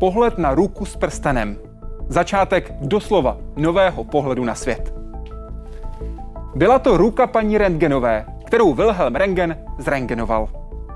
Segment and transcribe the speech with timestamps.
[0.00, 1.56] pohled na ruku s prstenem.
[2.08, 4.94] Začátek doslova nového pohledu na svět.
[6.54, 10.48] Byla to ruka paní Rentgenové, kterou Wilhelm Rentgen zrengenoval.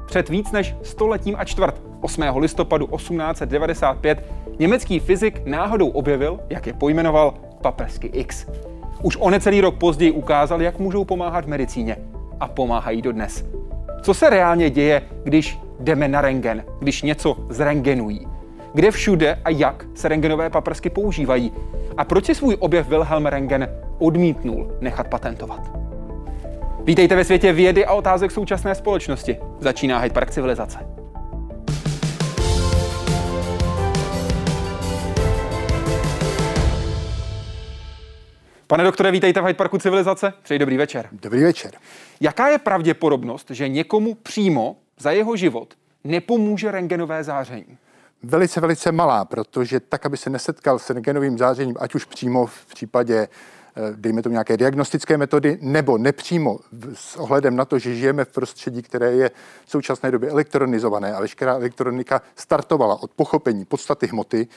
[0.07, 2.23] Před víc než stoletím a čtvrt, 8.
[2.37, 4.25] listopadu 1895,
[4.59, 8.47] německý fyzik náhodou objevil, jak je pojmenoval, paprsky X.
[9.03, 11.97] Už o necelý rok později ukázal, jak můžou pomáhat v medicíně.
[12.41, 13.45] A pomáhají dodnes.
[14.03, 18.34] Co se reálně děje, když jdeme na rengen, když něco zrengenují?
[18.75, 21.53] Kde všude a jak se rengenové paprsky používají?
[21.97, 25.71] A proč si svůj objev Wilhelm Rengen odmítnul nechat patentovat?
[26.85, 29.37] Vítejte ve světě vědy a otázek současné společnosti.
[29.61, 30.79] Začíná Hyde Park civilizace.
[38.67, 40.33] Pane doktore, vítejte v Hyde Parku civilizace.
[40.43, 41.09] Přeji dobrý večer.
[41.13, 41.73] Dobrý večer.
[42.21, 47.79] Jaká je pravděpodobnost, že někomu přímo za jeho život nepomůže rengenové záření?
[48.27, 52.67] Velice, velice malá, protože tak, aby se nesetkal s rengenovým zářením, ať už přímo v
[52.67, 53.29] případě
[53.77, 56.59] eh, dejme tomu nějaké diagnostické metody, nebo nepřímo
[56.95, 59.31] s ohledem na to, že žijeme v prostředí, které je
[59.65, 64.49] v současné době elektronizované a veškerá elektronika startovala od pochopení podstaty hmoty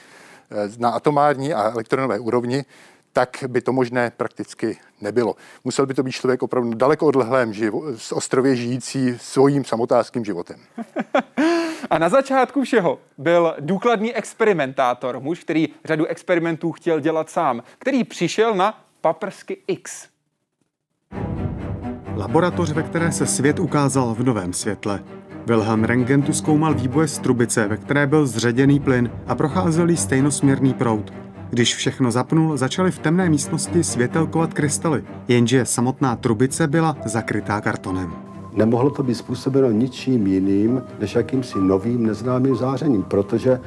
[0.51, 2.65] eh, na atomární a elektronové úrovni,
[3.13, 5.35] tak by to možné prakticky nebylo.
[5.63, 10.59] Musel by to být člověk opravdu daleko odlehlém živo- z ostrově žijící svým samotářským životem.
[11.89, 18.03] A na začátku všeho byl důkladný experimentátor, muž, který řadu experimentů chtěl dělat sám, který
[18.03, 20.07] přišel na paprsky X.
[22.15, 25.03] Laboratoř, ve které se svět ukázal v novém světle.
[25.45, 29.97] Wilhelm Röntgen tu zkoumal výboje z trubice, ve které byl zředěný plyn a procházel jí
[29.97, 31.13] stejnosměrný proud.
[31.49, 38.36] Když všechno zapnul, začaly v temné místnosti světelkovat krystaly, jenže samotná trubice byla zakrytá kartonem.
[38.57, 43.59] Nemohlo to být způsobeno ničím jiným, než jakýmsi novým neznámým zářením, protože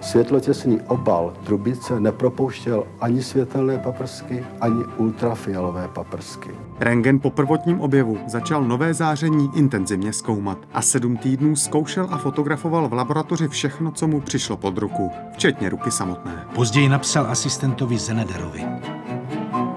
[0.00, 6.50] světlotěsný obal trubice nepropouštěl ani světelné paprsky, ani ultrafialové paprsky.
[6.80, 12.88] Rengen po prvotním objevu začal nové záření intenzivně zkoumat a sedm týdnů zkoušel a fotografoval
[12.88, 16.46] v laboratoři všechno, co mu přišlo pod ruku, včetně ruky samotné.
[16.54, 18.64] Později napsal asistentovi Zenederovi.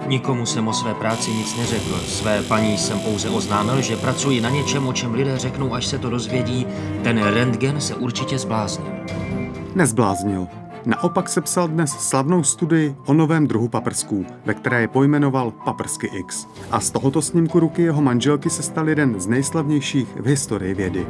[0.07, 1.99] Nikomu jsem o své práci nic neřekl.
[2.05, 5.97] Své paní jsem pouze oznámil, že pracuji na něčem, o čem lidé řeknou, až se
[5.97, 6.67] to dozvědí.
[7.03, 8.87] Ten rentgen se určitě zbláznil.
[9.75, 10.47] Nezbláznil.
[10.85, 16.47] Naopak sepsal dnes slavnou studii o novém druhu paprsků, ve které je pojmenoval paprsky X.
[16.71, 21.07] A z tohoto snímku ruky jeho manželky se stal jeden z nejslavnějších v historii vědy.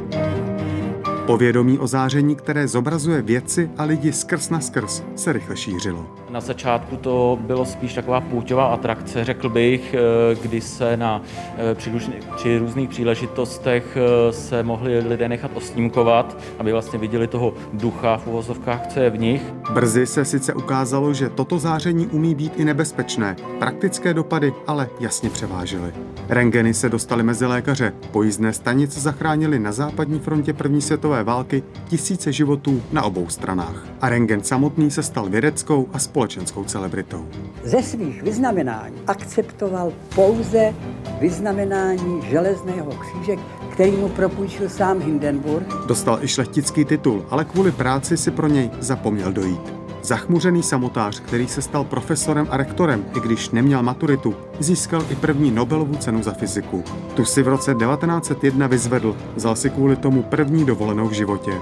[1.26, 6.23] Povědomí o záření, které zobrazuje věci a lidi skrz na skrz, se rychle šířilo.
[6.34, 11.22] Na začátku to bylo spíš taková půťová atrakce, řekl bych, eh, kdy se na,
[11.56, 11.92] eh, při,
[12.36, 18.26] při různých příležitostech eh, se mohli lidé nechat osnímkovat, aby vlastně viděli toho ducha v
[18.26, 19.42] uvozovkách, co je v nich.
[19.72, 25.30] Brzy se sice ukázalo, že toto záření umí být i nebezpečné, praktické dopady ale jasně
[25.30, 25.92] převážily.
[26.28, 32.32] Rengeny se dostaly mezi lékaře, pojízdné stanice zachránili na západní frontě první světové války tisíce
[32.32, 33.86] životů na obou stranách.
[34.00, 37.26] A rengen samotný se stal vědeckou a společenskou celebritou.
[37.64, 40.74] Ze svých vyznamenání akceptoval pouze
[41.20, 43.36] vyznamenání železného kříže,
[43.72, 45.66] který mu propůjčil sám Hindenburg.
[45.86, 49.74] Dostal i šlechtický titul, ale kvůli práci si pro něj zapomněl dojít.
[50.02, 55.50] Zachmuřený samotář, který se stal profesorem a rektorem, i když neměl maturitu, získal i první
[55.50, 56.84] Nobelovu cenu za fyziku.
[57.14, 61.52] Tu si v roce 1901 vyzvedl, vzal si kvůli tomu první dovolenou v životě.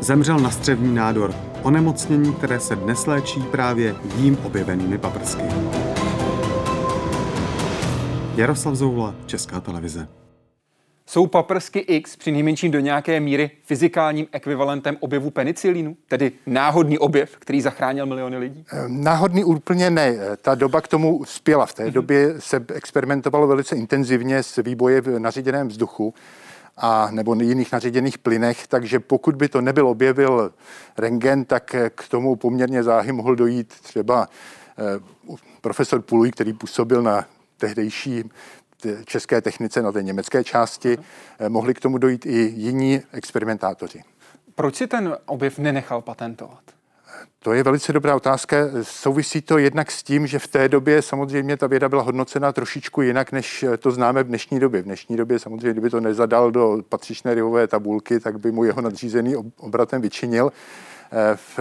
[0.00, 5.42] Zemřel na střevní nádor, onemocnění, které se dnes léčí právě jím objevenými paprsky.
[8.36, 10.08] Jaroslav Zoula, Česká televize.
[11.06, 17.36] Jsou paprsky X při nejmenším do nějaké míry fyzikálním ekvivalentem objevu penicilínu, tedy náhodný objev,
[17.36, 18.64] který zachránil miliony lidí?
[18.86, 20.16] Náhodný úplně ne.
[20.42, 21.66] Ta doba k tomu spěla.
[21.66, 21.92] V té mm-hmm.
[21.92, 26.14] době se experimentovalo velice intenzivně s výboje v naříděném vzduchu
[26.78, 30.52] a nebo jiných naříděných plynech, takže pokud by to nebyl objevil
[30.98, 34.28] rengen, tak k tomu poměrně záhy mohl dojít třeba
[35.60, 37.24] profesor Puluj, který působil na
[37.56, 38.24] tehdejší
[39.04, 40.98] české technice na té německé části,
[41.38, 44.02] eh, mohli k tomu dojít i jiní experimentátoři.
[44.54, 46.77] Proč si ten objev nenechal patentovat?
[47.42, 48.56] To je velice dobrá otázka.
[48.82, 53.02] Souvisí to jednak s tím, že v té době samozřejmě ta věda byla hodnocena trošičku
[53.02, 54.82] jinak, než to známe v dnešní době.
[54.82, 58.80] V dnešní době samozřejmě, kdyby to nezadal do patřičné rivové tabulky, tak by mu jeho
[58.80, 60.52] nadřízený obratem vyčinil.
[61.12, 61.58] Eh, v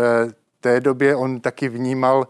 [0.61, 2.27] té době on taky vnímal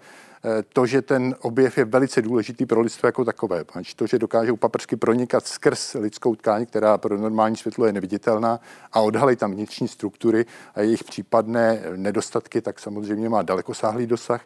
[0.73, 3.65] to, že ten objev je velice důležitý pro lidstvo jako takové.
[3.95, 8.59] To, že dokážou paprsky pronikat skrz lidskou tkáň, která pro normální světlo je neviditelná
[8.93, 10.45] a odhalit tam vnitřní struktury
[10.75, 14.41] a jejich případné nedostatky, tak samozřejmě má dalekosáhlý dosah.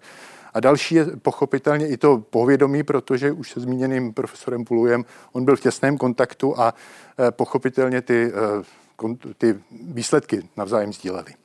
[0.54, 5.56] A další je pochopitelně i to povědomí, protože už se zmíněným profesorem Pulujem, on byl
[5.56, 6.74] v těsném kontaktu a
[7.20, 11.41] eh, pochopitelně ty, eh, ty výsledky navzájem sdíleli.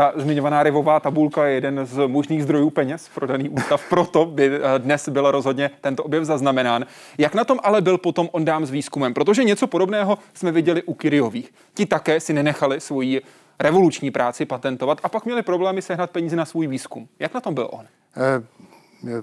[0.00, 4.46] Ta zmiňovaná rivová tabulka je jeden z možných zdrojů peněz pro daný ústav, proto by
[4.46, 6.86] eh, dnes byl rozhodně tento objev zaznamenán.
[7.18, 9.14] Jak na tom ale byl potom on dám s výzkumem?
[9.14, 11.52] Protože něco podobného jsme viděli u Kyriových.
[11.74, 13.22] Ti také si nenechali svoji
[13.58, 17.08] revoluční práci patentovat a pak měli problémy sehnat peníze na svůj výzkum.
[17.18, 17.86] Jak na tom byl on?
[18.16, 19.22] Eh,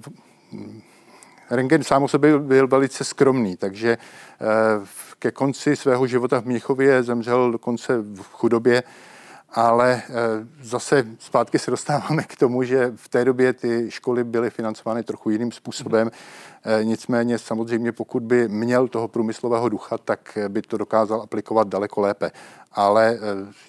[1.50, 4.46] Rengen sám o sobě byl velice skromný, takže eh,
[5.20, 8.84] ke konci svého života v Mnichově zemřel dokonce v chudobě,
[9.58, 10.12] ale eh,
[10.62, 15.30] zase zpátky se dostáváme k tomu, že v té době ty školy byly financovány trochu
[15.30, 16.12] jiným způsobem.
[16.84, 22.32] Nicméně samozřejmě, pokud by měl toho průmyslového ducha, tak by to dokázal aplikovat daleko lépe.
[22.72, 23.20] Ale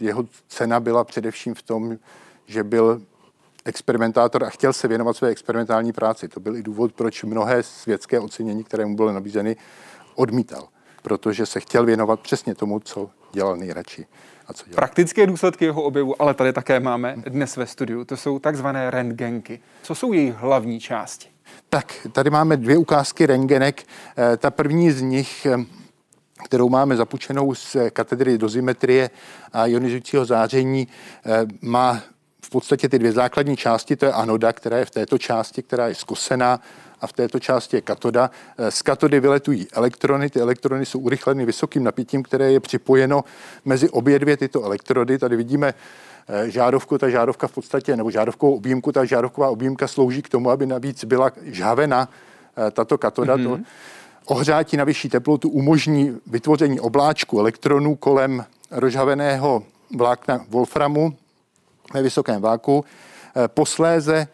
[0.01, 1.97] jeho cena byla především v tom,
[2.47, 3.03] že byl
[3.65, 6.29] experimentátor a chtěl se věnovat své experimentální práci.
[6.29, 9.57] To byl i důvod, proč mnohé světské ocenění, které mu byly nabízeny,
[10.15, 10.69] odmítal.
[11.03, 14.07] Protože se chtěl věnovat přesně tomu, co dělal nejradši.
[14.49, 14.65] A co.
[14.75, 19.61] Praktické důsledky jeho objevu, ale tady také máme dnes ve studiu, to jsou takzvané rentgenky.
[19.83, 21.29] Co jsou jejich hlavní části?
[21.69, 23.83] Tak, tady máme dvě ukázky rengenek.
[24.17, 25.57] Eh, ta první z nich eh,
[26.45, 29.11] kterou máme zapučenou z katedry dozimetrie
[29.53, 30.89] a ionizujícího záření,
[31.27, 32.03] eh, má
[32.45, 35.89] v podstatě ty dvě základní části, to je anoda, která je v této části, která
[35.89, 36.61] je zkosená,
[37.01, 38.31] a v této části je katoda.
[38.59, 43.25] Eh, z katody vyletují elektrony, ty elektrony jsou urychleny vysokým napětím, které je připojeno
[43.65, 45.19] mezi obě dvě tyto elektrody.
[45.19, 45.75] Tady vidíme
[46.29, 50.51] eh, žárovku, ta žárovka v podstatě, nebo žárovkovou objímku, ta žárovková objímka slouží k tomu,
[50.51, 52.09] aby navíc byla žhavena
[52.57, 53.37] eh, tato katoda.
[53.37, 53.57] Mm-hmm.
[53.57, 59.63] To ohřátí na vyšší teplotu umožní vytvoření obláčku elektronů kolem rozhaveného
[59.97, 61.17] vlákna wolframu,
[61.95, 62.85] ve vysokém váku.
[63.47, 64.29] Posléze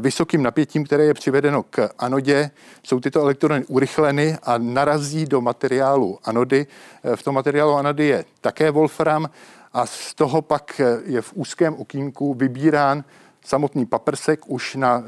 [0.00, 2.50] vysokým napětím, které je přivedeno k anodě,
[2.82, 6.66] jsou tyto elektrony urychleny a narazí do materiálu anody.
[7.04, 9.30] Eh, v tom materiálu anody je také wolfram
[9.72, 13.04] a z toho pak je v úzkém okýnku vybírán
[13.44, 15.04] samotný paprsek už na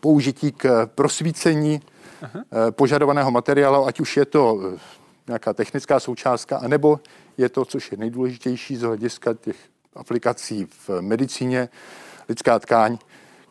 [0.00, 1.80] použití k prosvícení
[2.22, 2.44] Aha.
[2.70, 4.72] požadovaného materiálu, ať už je to
[5.26, 7.00] nějaká technická součástka, anebo
[7.38, 9.56] je to, což je nejdůležitější z hlediska těch
[9.94, 11.68] aplikací v medicíně,
[12.28, 12.98] lidská tkáň,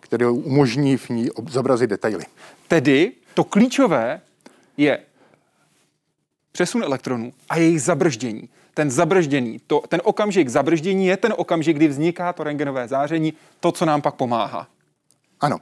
[0.07, 2.23] které umožní v ní zobrazit detaily.
[2.67, 4.21] Tedy to klíčové
[4.77, 4.99] je
[6.51, 8.49] přesun elektronů a jejich zabrždění.
[8.73, 13.71] Ten zabržděný, to, ten okamžik zabrždění je ten okamžik, kdy vzniká to rengenové záření, to,
[13.71, 14.67] co nám pak pomáhá.
[15.39, 15.57] Ano.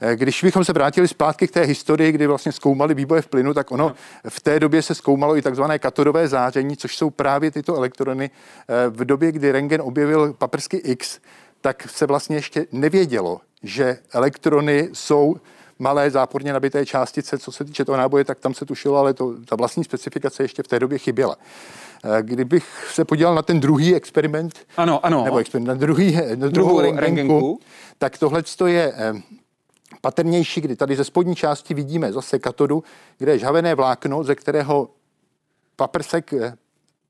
[0.00, 3.54] Eh, když bychom se vrátili zpátky k té historii, kdy vlastně zkoumali výboje v plynu,
[3.54, 3.94] tak ono
[4.28, 8.30] v té době se zkoumalo i takzvané katodové záření, což jsou právě tyto elektrony.
[8.68, 11.18] Eh, v době, kdy Rengen objevil paprsky X,
[11.60, 15.36] tak se vlastně ještě nevědělo, že elektrony jsou
[15.78, 19.34] malé záporně nabité částice, co se týče toho náboje, tak tam se tušilo, ale to,
[19.44, 21.36] ta vlastní specifikace ještě v té době chyběla.
[22.04, 25.24] Eh, kdybych se podíval na ten druhý experiment, ano, ano.
[25.24, 27.60] nebo experiment, na, druhý, na druhou, druhou rengenku, rengenku,
[27.98, 29.12] tak tohle je eh,
[30.00, 32.84] patrnější, kdy tady ze spodní části vidíme zase katodu,
[33.18, 34.88] kde je žhavené vlákno, ze kterého
[35.76, 36.54] paprsek eh,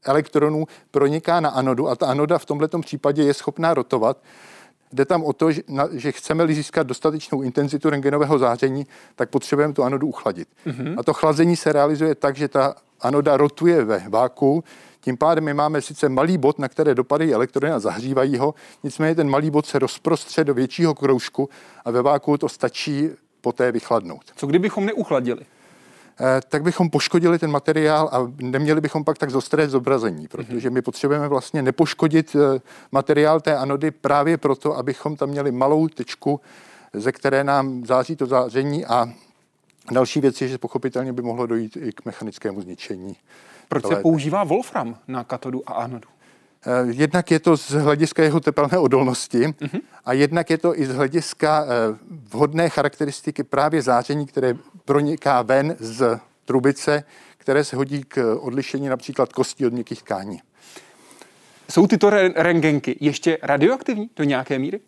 [0.05, 4.23] elektronů proniká na anodu a ta anoda v tomto případě je schopná rotovat.
[4.93, 9.75] Jde tam o to, že, na, že chceme-li získat dostatečnou intenzitu rengenového záření, tak potřebujeme
[9.75, 10.49] tu anodu uchladit.
[10.67, 10.95] Mm-hmm.
[10.99, 14.65] A to chlazení se realizuje tak, že ta anoda rotuje ve váku,
[15.01, 19.15] tím pádem my máme sice malý bod, na které dopadají elektrony a zahřívají ho, nicméně
[19.15, 21.49] ten malý bod se rozprostře do většího kroužku
[21.85, 23.09] a ve váku to stačí
[23.41, 24.23] poté vychladnout.
[24.37, 25.47] Co kdybychom neuchladili?
[26.23, 30.83] Eh, tak bychom poškodili ten materiál a neměli bychom pak tak zostré zobrazení, protože my
[30.83, 32.61] potřebujeme vlastně nepoškodit eh,
[32.93, 36.41] materiál té anody právě proto, abychom tam měli malou tečku,
[36.93, 39.07] ze které nám září to záření a
[39.93, 43.17] další věc je, že pochopitelně by mohlo dojít i k mechanickému zničení.
[43.69, 46.09] Proč se používá wolfram na katodu a anodu?
[46.67, 49.81] Eh, jednak je to z hlediska jeho tepelné odolnosti uh-huh.
[50.05, 51.67] a jednak je to i z hlediska
[52.11, 57.05] vhodné charakteristiky právě záření, které proniká ven z trubice,
[57.38, 60.40] které se hodí k odlišení například kostí od měkkých tkání.
[61.71, 64.81] Jsou tyto rengenky ještě radioaktivní do nějaké míry?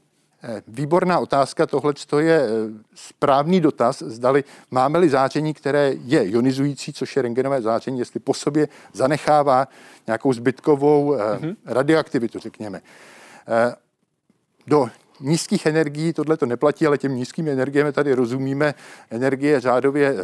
[0.45, 2.49] Eh, výborná otázka, tohle je eh,
[2.95, 8.69] správný dotaz, zdali máme-li záření, které je ionizující, což je rengenové záření, jestli po sobě
[8.93, 9.69] zanechává
[10.07, 11.57] nějakou zbytkovou mm-hmm.
[11.67, 12.81] radioaktivitu, řekněme.
[14.67, 14.89] Do
[15.21, 18.75] nízkých energií tohle to neplatí, ale těm nízkým energiemi tady rozumíme
[19.11, 20.17] energie řádově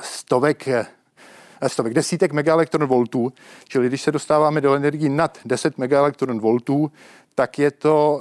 [0.00, 0.68] stovek
[1.66, 3.32] stovek desítek megaelektronvoltů,
[3.68, 6.92] čili když se dostáváme do energií nad 10 megaelektronvoltů,
[7.34, 8.20] tak je to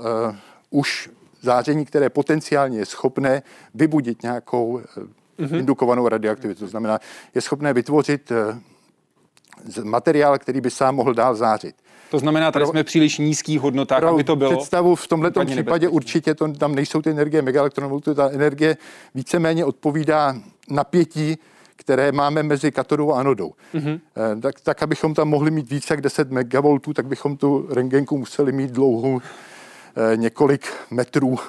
[0.73, 1.09] už
[1.41, 3.43] záření, které potenciálně je schopné
[3.75, 4.81] vybudit nějakou
[5.39, 5.59] mm-hmm.
[5.59, 6.59] indukovanou radioaktivitu.
[6.59, 6.99] To znamená,
[7.35, 11.75] je schopné vytvořit uh, materiál, který by sám mohl dál zářit.
[12.11, 14.57] To znamená, tady pro, jsme příliš nízkých hodnotách, pro aby to bylo.
[14.57, 15.87] Představu v tomto případě nebezpečný.
[15.87, 18.77] určitě to, tam nejsou ty energie megaelektronvoltů, ta energie
[19.15, 20.35] víceméně odpovídá
[20.69, 21.37] napětí,
[21.75, 23.53] které máme mezi katodou a anodou.
[23.73, 23.99] Mm-hmm.
[24.41, 28.51] Tak, tak, abychom tam mohli mít více jak 10 megavoltů, tak bychom tu rengenku museli
[28.51, 29.52] mít dlouhou eh,
[30.15, 31.39] několik metrů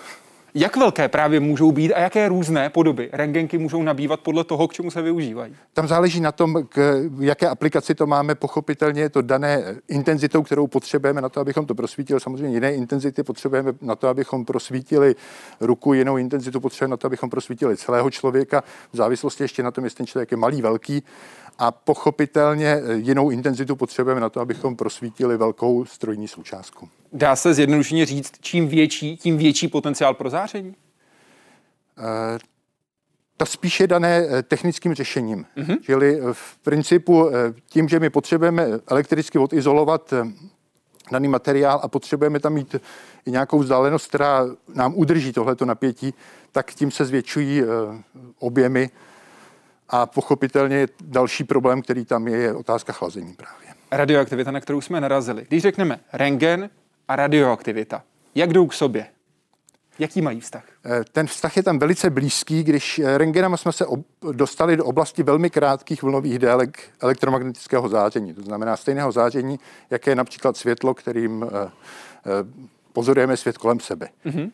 [0.56, 4.72] jak velké právě můžou být a jaké různé podoby rengenky můžou nabývat podle toho, k
[4.72, 5.56] čemu se využívají?
[5.72, 8.34] Tam záleží na tom, k jaké aplikaci to máme.
[8.34, 12.20] Pochopitelně je to dané intenzitou, kterou potřebujeme na to, abychom to prosvítili.
[12.20, 15.14] Samozřejmě jiné intenzity potřebujeme na to, abychom prosvítili
[15.60, 18.62] ruku, jinou intenzitu potřebujeme na to, abychom prosvítili celého člověka.
[18.92, 21.02] V závislosti ještě na tom, jestli ten člověk je malý, velký
[21.58, 26.88] a pochopitelně jinou intenzitu potřebujeme na to, abychom prosvítili velkou strojní součástku.
[27.12, 30.74] Dá se zjednodušeně říct, čím větší, tím větší potenciál pro záření?
[31.98, 32.04] Uh,
[33.36, 35.46] to spíše dané eh, technickým řešením.
[35.56, 35.76] Mm-hmm.
[35.82, 37.30] Čili eh, v principu
[37.66, 40.14] tím, že my potřebujeme elektricky odizolovat
[41.12, 42.76] daný materiál a potřebujeme tam mít
[43.26, 46.14] i nějakou vzdálenost, která nám udrží tohleto napětí,
[46.52, 47.62] tak tím se zvětšují
[48.38, 48.90] objemy
[49.88, 53.68] a pochopitelně další problém, který tam je, je otázka chlazení právě.
[53.90, 55.46] Radioaktivita, na kterou jsme narazili.
[55.48, 56.70] Když řekneme rengen
[57.08, 58.02] a radioaktivita,
[58.34, 59.06] jak jdou k sobě?
[59.98, 60.64] Jaký mají vztah?
[60.84, 63.86] Eh, ten vztah je tam velice blízký, když eh, rengenem jsme se
[64.32, 68.34] dostali do oblasti velmi krátkých vlnových délek elektromagnetického záření.
[68.34, 69.60] To znamená stejného záření,
[69.90, 71.70] jaké je například světlo, kterým eh,
[72.92, 74.08] pozorujeme svět kolem sebe.
[74.26, 74.50] Mm-hmm.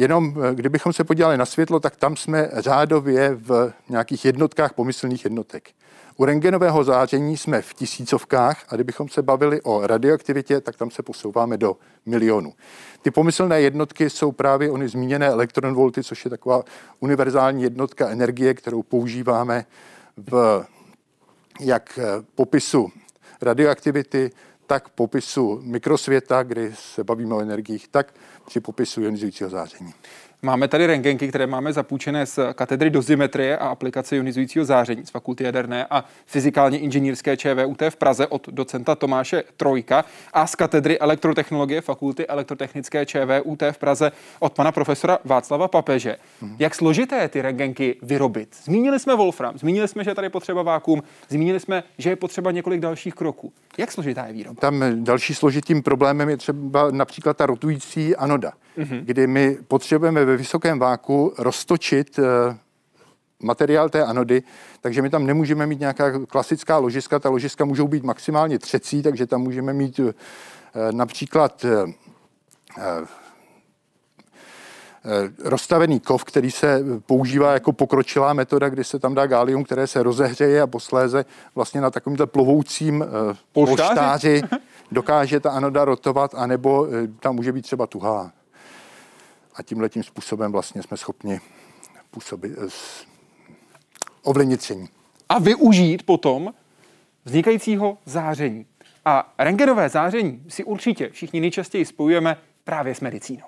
[0.00, 5.70] Jenom kdybychom se podívali na světlo, tak tam jsme řádově v nějakých jednotkách pomyslných jednotek.
[6.16, 11.02] U rengenového záření jsme v tisícovkách a kdybychom se bavili o radioaktivitě, tak tam se
[11.02, 11.76] posouváme do
[12.06, 12.52] milionů.
[13.02, 16.62] Ty pomyslné jednotky jsou právě ony zmíněné elektronvolty, což je taková
[17.00, 19.66] univerzální jednotka energie, kterou používáme
[20.16, 20.64] v
[21.60, 21.98] jak
[22.34, 22.90] popisu
[23.42, 24.30] radioaktivity,
[24.70, 28.14] tak popisu mikrosvěta, kdy se bavíme o energiích, tak
[28.46, 29.94] při popisu ionizujícího záření.
[30.42, 35.44] Máme tady rengenky, které máme zapůjčené z katedry dozimetrie a aplikace ionizujícího záření z fakulty
[35.44, 41.80] jaderné a fyzikálně inženýrské ČVUT v Praze od docenta Tomáše Trojka a z katedry elektrotechnologie
[41.80, 46.16] fakulty elektrotechnické ČVUT v Praze od pana profesora Václava Papeže.
[46.40, 46.56] Hmm.
[46.58, 48.56] Jak složité ty rengenky vyrobit?
[48.64, 52.50] Zmínili jsme Wolfram, zmínili jsme, že tady je potřeba vákum, zmínili jsme, že je potřeba
[52.50, 53.52] několik dalších kroků.
[53.78, 54.60] Jak složitá je výroba?
[54.60, 59.00] Tam další složitým problémem je třeba například ta rotující anoda, mm-hmm.
[59.04, 62.22] kdy my potřebujeme ve vysokém váku roztočit eh,
[63.42, 64.42] materiál té anody,
[64.80, 67.18] takže my tam nemůžeme mít nějaká klasická ložiska.
[67.18, 70.12] Ta ložiska můžou být maximálně třecí, takže tam můžeme mít eh,
[70.92, 71.94] například eh,
[75.44, 80.02] rozstavený kov, který se používá jako pokročilá metoda, kdy se tam dá gálium, které se
[80.02, 81.24] rozehřeje a posléze
[81.54, 83.04] vlastně na takovýmhle plovoucím
[83.52, 84.42] polštáři
[84.92, 86.88] dokáže ta anoda rotovat, anebo
[87.20, 88.32] tam může být třeba tuhá
[89.60, 91.40] a tímhle tím způsobem vlastně jsme schopni
[92.10, 92.68] působit, eh,
[94.22, 94.88] ovlivnit tření.
[95.28, 96.52] A využít potom
[97.24, 98.66] vznikajícího záření.
[99.04, 103.46] A rengenové záření si určitě všichni nejčastěji spojujeme právě s medicínou.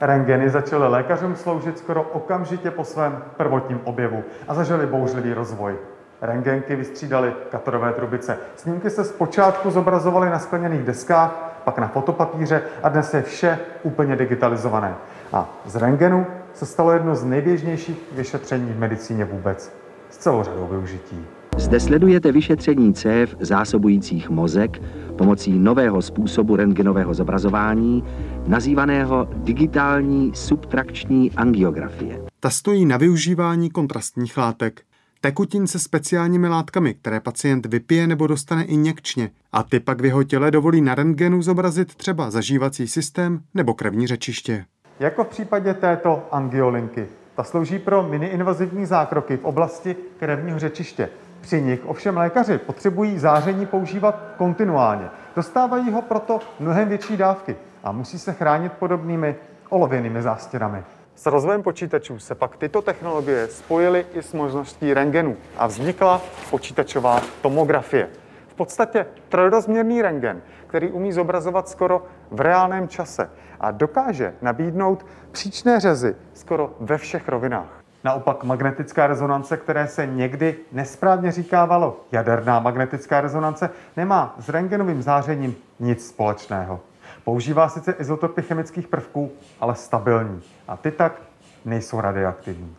[0.00, 5.78] Rengeny začaly lékařům sloužit skoro okamžitě po svém prvotním objevu a zažili bouřlivý rozvoj.
[6.22, 8.38] Rengenky vystřídaly katodové trubice.
[8.56, 14.16] Snímky se zpočátku zobrazovaly na skleněných deskách, pak na fotopapíře a dnes je vše úplně
[14.16, 14.94] digitalizované.
[15.32, 19.72] A z rengenu se stalo jedno z nejběžnějších vyšetření v medicíně vůbec
[20.10, 21.26] s celou řadou využití.
[21.56, 24.82] Zde sledujete vyšetření cév zásobujících mozek
[25.18, 28.04] pomocí nového způsobu rentgenového zobrazování,
[28.46, 32.22] nazývaného digitální subtrakční angiografie.
[32.40, 34.82] Ta stojí na využívání kontrastních látek,
[35.22, 40.24] tekutin se speciálními látkami, které pacient vypije nebo dostane injekčně a ty pak v jeho
[40.24, 44.64] těle dovolí na rentgenu zobrazit třeba zažívací systém nebo krevní řečiště.
[45.00, 47.06] Jako v případě této angiolinky.
[47.36, 51.08] Ta slouží pro miniinvazivní zákroky v oblasti krevního řečiště.
[51.40, 55.08] Při nich ovšem lékaři potřebují záření používat kontinuálně.
[55.36, 59.34] Dostávají ho proto mnohem větší dávky a musí se chránit podobnými
[59.68, 60.82] olověnými zástěrami.
[61.22, 67.20] S rozvojem počítačů se pak tyto technologie spojily i s možností rengenu a vznikla počítačová
[67.42, 68.08] tomografie.
[68.48, 75.80] V podstatě trojrozměrný rengen, který umí zobrazovat skoro v reálném čase a dokáže nabídnout příčné
[75.80, 77.80] řezy skoro ve všech rovinách.
[78.04, 85.56] Naopak magnetická rezonance, které se někdy nesprávně říkávalo jaderná magnetická rezonance, nemá s rengenovým zářením
[85.80, 86.80] nic společného.
[87.24, 90.42] Používá sice izotopy chemických prvků, ale stabilní.
[90.68, 91.22] A ty tak
[91.64, 92.76] nejsou radioaktivní.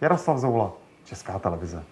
[0.00, 0.72] Jaroslav Zoula,
[1.04, 1.84] Česká televize.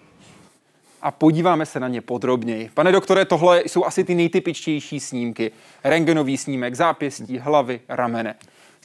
[1.01, 2.69] A podíváme se na ně podrobněji.
[2.73, 5.51] Pane doktore, tohle jsou asi ty nejtypičtější snímky.
[5.83, 8.35] Rengenový snímek zápěstí, hlavy, ramene.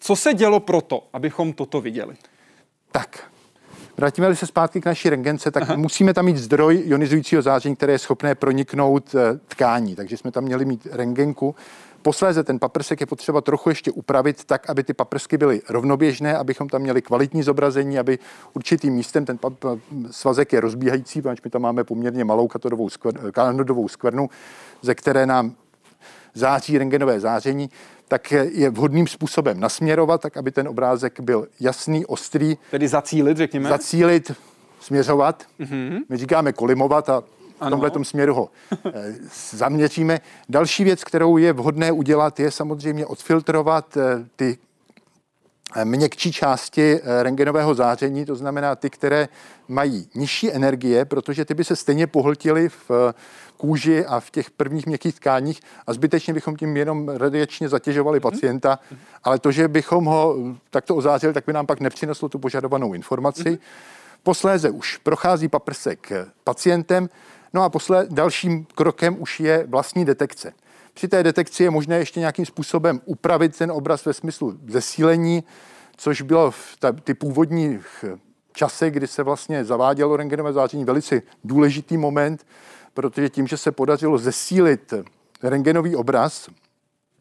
[0.00, 2.14] Co se dělo proto, abychom toto viděli?
[2.92, 3.30] Tak,
[3.96, 5.76] Vrátíme se zpátky k naší rengence, tak Aha.
[5.76, 9.96] musíme tam mít zdroj ionizujícího záření, které je schopné proniknout eh, tkání.
[9.96, 11.54] Takže jsme tam měli mít rengenku.
[12.06, 16.68] Posléze ten paprsek je potřeba trochu ještě upravit tak, aby ty paprsky byly rovnoběžné, abychom
[16.68, 18.18] tam měli kvalitní zobrazení, aby
[18.54, 19.38] určitým místem ten
[20.10, 24.30] svazek je rozbíhající, protože my tam máme poměrně malou katodovou skvrnu, kanodovou skvrnu,
[24.82, 25.54] ze které nám
[26.34, 27.70] září rengenové záření,
[28.08, 32.56] tak je vhodným způsobem nasměrovat, tak aby ten obrázek byl jasný, ostrý.
[32.70, 33.68] Tedy zacílit, řekněme?
[33.68, 34.32] Zacílit,
[34.80, 35.44] směřovat.
[35.60, 36.00] Mm-hmm.
[36.08, 37.22] My říkáme kolimovat a
[37.60, 38.48] v tomhle směru ho
[38.86, 39.14] eh,
[39.52, 40.20] zaměříme.
[40.48, 44.58] Další věc, kterou je vhodné udělat, je samozřejmě odfiltrovat eh, ty
[45.76, 49.28] eh, měkčí části rengenového záření, to znamená ty, které
[49.68, 53.14] mají nižší energie, protože ty by se stejně pohltily v
[53.56, 58.30] kůži a v těch prvních měkkých tkáních a zbytečně bychom tím jenom radiačně zatěžovali mm-hmm.
[58.30, 58.78] pacienta,
[59.25, 60.36] ale to, že bychom ho
[60.70, 63.42] takto ozářili, tak by nám pak nepřineslo tu požadovanou informaci.
[63.42, 63.58] Mm-hmm.
[64.22, 66.12] Posléze už prochází paprsek
[66.44, 67.08] pacientem,
[67.56, 70.52] no a posle dalším krokem už je vlastní detekce.
[70.94, 75.44] Při té detekci je možné ještě nějakým způsobem upravit ten obraz ve smyslu zesílení,
[75.96, 77.80] což bylo v ta, ty původní
[78.52, 82.46] čase, kdy se vlastně zavádělo rengenové záření, velice důležitý moment,
[82.94, 84.94] protože tím, že se podařilo zesílit
[85.42, 86.48] rengenový obraz,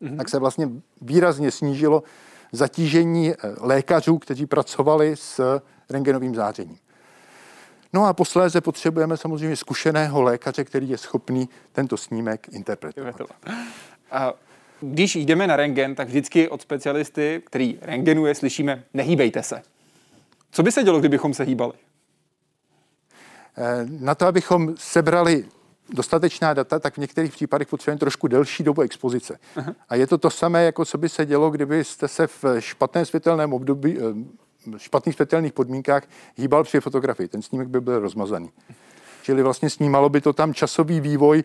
[0.02, 0.18] mm-hmm.
[0.18, 0.70] tak se vlastně
[1.02, 2.04] výrazně snížilo
[2.52, 6.78] zatížení eh, lékařů, kteří pracovali s rengenovým zářením.
[7.96, 13.16] No a posléze potřebujeme samozřejmě zkušeného lékaře, který je schopný tento snímek interpretovat.
[14.12, 14.34] A
[14.82, 19.62] když jdeme na rengen, tak vždycky od specialisty, který rengenuje, slyšíme, nehýbejte se.
[20.52, 21.74] Co by se dělo, kdybychom se hýbali?
[23.58, 25.46] Eh, na to, abychom sebrali
[25.90, 29.40] dostatečná data, tak v některých případech potřebujeme trošku delší dobu expozice.
[29.56, 29.76] Aha.
[29.90, 33.54] A je to to samé, jako co by se dělo, kdybyste se v špatném světelném
[33.54, 34.45] období, eh,
[34.78, 36.04] špatných světelných podmínkách
[36.36, 37.28] hýbal při fotografii.
[37.28, 38.50] Ten snímek by byl rozmazaný.
[39.24, 41.44] Čili vlastně snímalo by to tam časový vývoj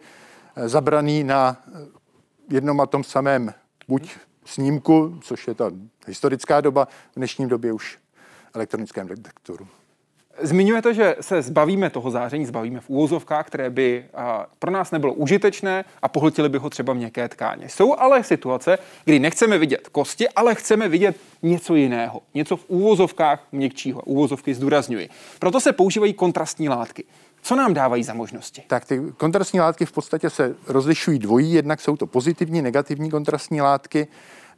[0.56, 1.87] eh, zabraný na eh,
[2.50, 3.54] jednom a tom samém
[3.88, 5.70] buď snímku, což je ta
[6.06, 7.98] historická doba, v dnešním době už
[8.54, 9.68] elektronickém detektoru.
[10.43, 14.05] Zmiňujete, že se zbavíme toho záření, zbavíme v úvozovkách, které by
[14.59, 17.69] pro nás nebylo užitečné a pohltili by ho třeba měkké tkáně.
[17.69, 23.47] Jsou ale situace, kdy nechceme vidět kosti, ale chceme vidět něco jiného, něco v úvozovkách
[23.53, 24.03] měkčího.
[24.03, 25.09] Úvozovky zdůrazňuji.
[25.38, 27.05] Proto se používají kontrastní látky.
[27.43, 28.62] Co nám dávají za možnosti?
[28.66, 31.53] Tak ty kontrastní látky v podstatě se rozlišují dvojí.
[31.53, 34.09] Jednak jsou to pozitivní, negativní kontrastní látky.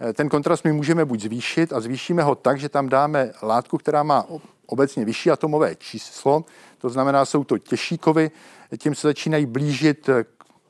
[0.04, 3.78] Eh, ten kontrast my můžeme buď zvýšit a zvýšíme ho tak, že tam dáme látku,
[3.78, 4.26] která má
[4.66, 6.44] obecně vyšší atomové číslo,
[6.78, 8.30] to znamená, jsou to těžší kovy,
[8.78, 10.24] tím se začínají blížit eh,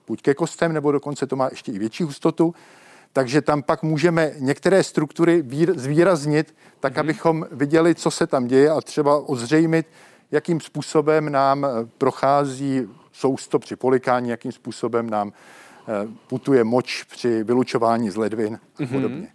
[0.06, 2.54] buď ke kostem, nebo dokonce to má ještě i větší hustotu,
[3.12, 7.00] takže tam pak můžeme některé struktury zvýraznit, tak mm-hmm.
[7.00, 9.86] abychom viděli, co se tam děje a třeba ozřejmit,
[10.30, 11.68] jakým způsobem nám eh,
[11.98, 15.32] prochází sousto při polikání, jakým způsobem nám
[16.26, 18.88] putuje moč při vylučování z ledvin a mhm.
[18.88, 19.28] podobně.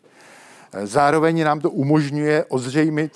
[0.73, 0.85] Mm-hmm.
[0.85, 3.11] Zároveň nám to umožňuje ozřejmit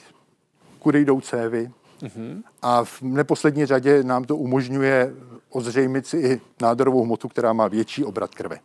[0.79, 1.71] kudy jdou cévy.
[2.01, 2.41] Mm-hmm.
[2.61, 5.13] A v neposlední řadě nám to umožňuje
[5.49, 8.59] ozřejmit si i nádorovou hmotu, která má větší obrat krve.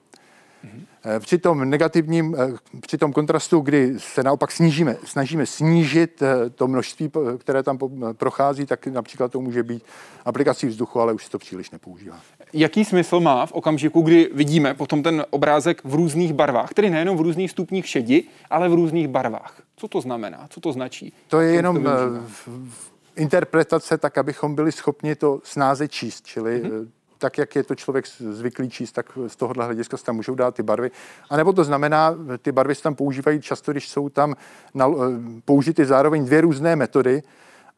[0.66, 1.20] Mm-hmm.
[1.20, 6.68] Při tom negativním, eh, při tom kontrastu, kdy se naopak snížíme, snažíme snížit eh, to
[6.68, 7.79] množství, které tam
[8.12, 9.83] prochází, tak například to může být
[10.24, 12.20] aplikací vzduchu, ale už se to příliš nepoužívá.
[12.52, 17.16] Jaký smysl má v okamžiku, kdy vidíme potom ten obrázek v různých barvách, tedy nejenom
[17.16, 19.62] v různých stupních šedi, ale v různých barvách?
[19.76, 20.46] Co to znamená?
[20.50, 21.12] Co to značí?
[21.29, 21.90] To je jenom to
[23.16, 28.07] interpretace tak, abychom byli schopni to snáze číst, čili mm-hmm tak, jak je to člověk
[28.18, 30.90] zvyklý číst, tak z tohohle hlediska se tam můžou dát ty barvy.
[31.31, 34.35] A nebo to znamená, ty barvy se tam používají často, když jsou tam
[35.44, 37.22] použity zároveň dvě různé metody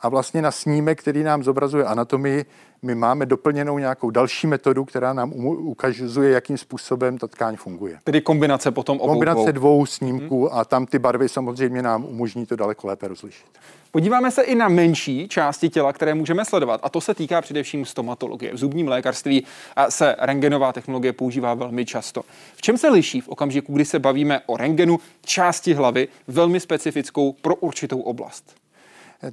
[0.00, 2.44] a vlastně na snímek, který nám zobrazuje anatomii,
[2.82, 7.98] my máme doplněnou nějakou další metodu, která nám ukazuje, jakým způsobem ta tkáň funguje.
[8.04, 10.58] Tedy kombinace potom obou Kombinace dvou snímků hmm.
[10.58, 13.46] a tam ty barvy samozřejmě nám umožní to daleko lépe rozlišit.
[13.90, 17.84] Podíváme se i na menší části těla, které můžeme sledovat, a to se týká především
[17.84, 18.54] stomatologie.
[18.54, 19.46] V zubním lékařství
[19.88, 22.22] se rengenová technologie používá velmi často.
[22.56, 27.32] V čem se liší v okamžiku, kdy se bavíme o rengenu části hlavy, velmi specifickou
[27.32, 28.54] pro určitou oblast?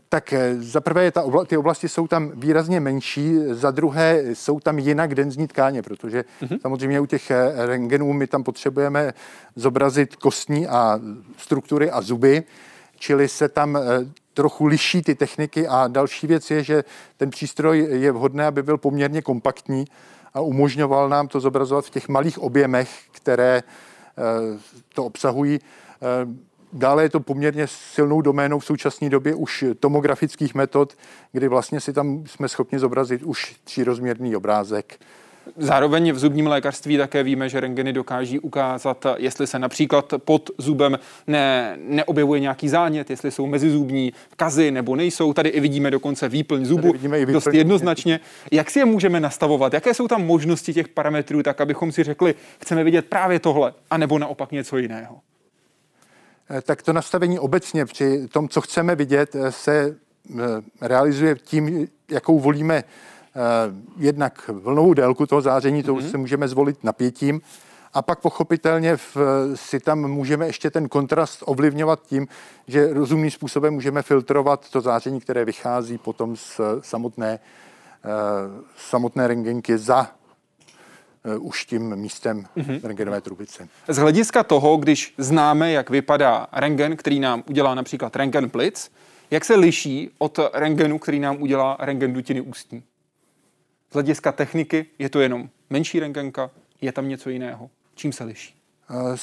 [0.10, 4.60] Tak eh, za prvé ta obla, ty oblasti jsou tam výrazně menší, za druhé jsou
[4.60, 6.60] tam jinak denzní tkáně, protože mm-hmm.
[6.62, 9.14] samozřejmě u těch eh, rengenů my tam potřebujeme
[9.56, 11.00] zobrazit kostní a
[11.38, 12.44] struktury a zuby,
[12.96, 13.82] čili se tam eh,
[14.34, 16.84] trochu liší ty techniky a další věc je, že
[17.18, 19.86] ten přístroj je vhodné, aby byl poměrně kompaktní
[20.34, 23.64] a umožňoval nám to zobrazovat v těch malých objemech, které
[24.94, 25.60] to obsahují.
[26.74, 30.94] Dále je to poměrně silnou doménou v současné době už tomografických metod,
[31.32, 35.00] kdy vlastně si tam jsme schopni zobrazit už třírozměrný obrázek.
[35.58, 41.00] Zároveň v zubním lékařství také víme, že rengeny dokáží ukázat, jestli se například pod zubem
[41.28, 45.34] ne, neobjevuje nějaký zánět, jestli jsou mezizubní kazy nebo nejsou.
[45.34, 47.34] Tady i vidíme dokonce výplň zubu vidíme i výplň.
[47.34, 48.20] dost jednoznačně.
[48.52, 49.74] Jak si je můžeme nastavovat?
[49.74, 54.20] Jaké jsou tam možnosti těch parametrů, tak abychom si řekli, chceme vidět právě tohle, anebo
[54.20, 55.20] naopak něco jiného?
[56.50, 59.96] Eh, tak to nastavení obecně při tom, co chceme vidět, eh, se
[60.32, 60.44] eh,
[60.82, 62.84] realizuje tím, jakou volíme
[63.98, 66.12] jednak vlnovou délku toho záření, to mm-hmm.
[66.12, 67.42] si můžeme zvolit napětím,
[67.94, 69.18] a pak pochopitelně v,
[69.56, 72.28] si tam můžeme ještě ten kontrast ovlivňovat tím,
[72.68, 77.40] že rozumným způsobem můžeme filtrovat to záření, které vychází potom z samotné,
[78.78, 80.12] samotné rengenky za
[81.40, 82.80] už tím místem mm-hmm.
[82.84, 83.68] rengenové trubice.
[83.88, 88.92] Z hlediska toho, když známe, jak vypadá rengen, který nám udělá například rengen plic,
[89.32, 92.84] jak se liší od rengenu, který nám udělá rengen dutiny ústní?
[93.92, 97.70] Z hlediska techniky je to jenom menší rengenka, je tam něco jiného.
[97.96, 98.56] Čím se liší?
[98.90, 99.16] Uh,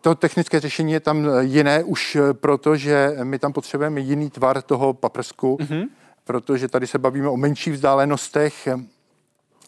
[0.00, 4.94] to technické řešení je tam jiné už proto, že my tam potřebujeme jiný tvar toho
[4.94, 5.88] paprsku, mm-hmm.
[6.24, 8.68] protože tady se bavíme o menších vzdálenostech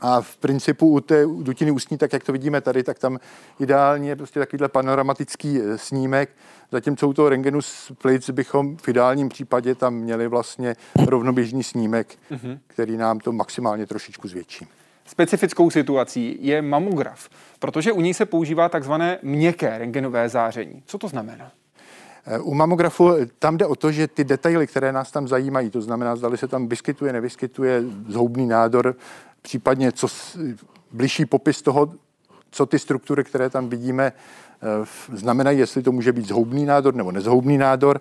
[0.00, 3.18] a v principu u té dutiny ústní, tak jak to vidíme tady, tak tam
[3.60, 6.30] ideálně je prostě takovýhle panoramatický eh, snímek,
[6.72, 12.18] zatímco u toho rengenu z plic bychom v ideálním případě tam měli vlastně rovnoběžný snímek,
[12.30, 12.58] mm-hmm.
[12.66, 14.66] který nám to maximálně trošičku zvětší.
[15.06, 20.82] Specifickou situací je mamograf, protože u něj se používá takzvané měkké rengenové záření.
[20.86, 21.50] Co to znamená?
[22.26, 25.80] Eh, u mamografu tam jde o to, že ty detaily, které nás tam zajímají, to
[25.80, 28.96] znamená, zda se tam vyskytuje, nevyskytuje zhoubný nádor,
[29.42, 30.06] případně co
[30.92, 31.92] blížší popis toho,
[32.50, 34.66] co ty struktury, které tam vidíme, eh,
[35.12, 38.00] znamenají, jestli to může být zhoubný nádor nebo nezhoubný nádor,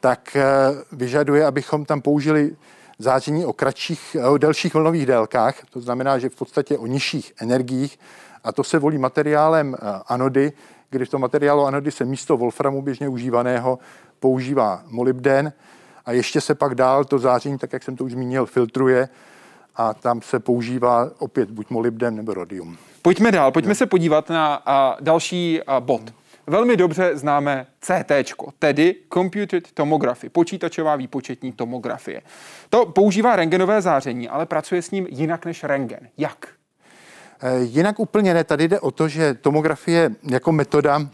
[0.00, 0.44] tak eh,
[0.92, 2.56] vyžaduje, abychom tam použili
[2.98, 7.98] záření o kratších, o delších vlnových délkách, to znamená, že v podstatě o nižších energiích,
[8.44, 10.52] a to se volí materiálem eh, anody,
[10.90, 13.78] kdy v tom materiálu anody se místo wolframu běžně užívaného
[14.20, 15.52] používá molybden.
[16.06, 19.08] A ještě se pak dál to záření, tak jak jsem to už zmínil, filtruje
[19.76, 22.78] a tam se používá opět buď molybden nebo rodium.
[23.02, 23.74] Pojďme dál, pojďme no.
[23.74, 26.02] se podívat na a, další a, bod.
[26.46, 28.12] Velmi dobře známe CT,
[28.58, 32.22] tedy Computed Tomography, počítačová výpočetní tomografie.
[32.70, 36.08] To používá rengenové záření, ale pracuje s ním jinak než rengen.
[36.18, 36.48] Jak?
[37.40, 38.44] E, jinak úplně ne.
[38.44, 41.08] Tady jde o to, že tomografie jako metoda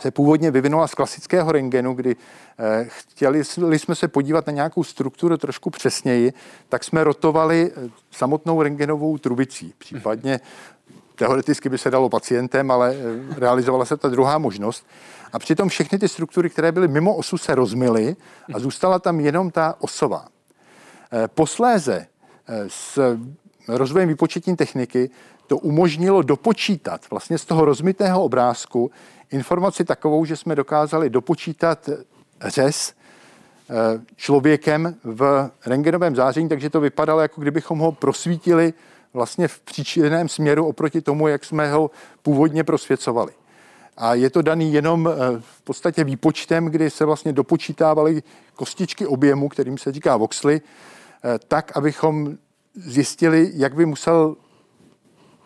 [0.00, 2.16] se původně vyvinula z klasického rengenu, kdy
[2.58, 3.44] eh, chtěli
[3.78, 6.32] jsme se podívat na nějakou strukturu trošku přesněji,
[6.68, 9.74] tak jsme rotovali eh, samotnou rengenovou trubicí.
[9.78, 10.40] Případně
[11.14, 14.86] teoreticky by se dalo pacientem, ale eh, realizovala se ta druhá možnost.
[15.32, 18.16] A přitom všechny ty struktury, které byly mimo osu, se rozmily
[18.54, 20.28] a zůstala tam jenom ta osová.
[21.34, 22.06] Posléze
[22.68, 23.16] s
[23.68, 25.10] rozvojem výpočetní techniky
[25.46, 28.90] to umožnilo dopočítat vlastně z toho rozmitého obrázku
[29.30, 31.90] informaci takovou, že jsme dokázali dopočítat
[32.40, 32.94] řez
[33.70, 33.74] eh,
[34.16, 38.72] člověkem v rengenovém záření, takže to vypadalo, jako kdybychom ho prosvítili
[39.12, 41.90] vlastně v příčinném směru oproti tomu, jak jsme ho
[42.22, 43.32] původně prosvěcovali.
[43.96, 48.22] A je to daný jenom eh, v podstatě výpočtem, kdy se vlastně dopočítávaly
[48.54, 52.36] kostičky objemu, kterým se říká voxly, eh, tak, abychom
[52.74, 54.36] zjistili, jak by musel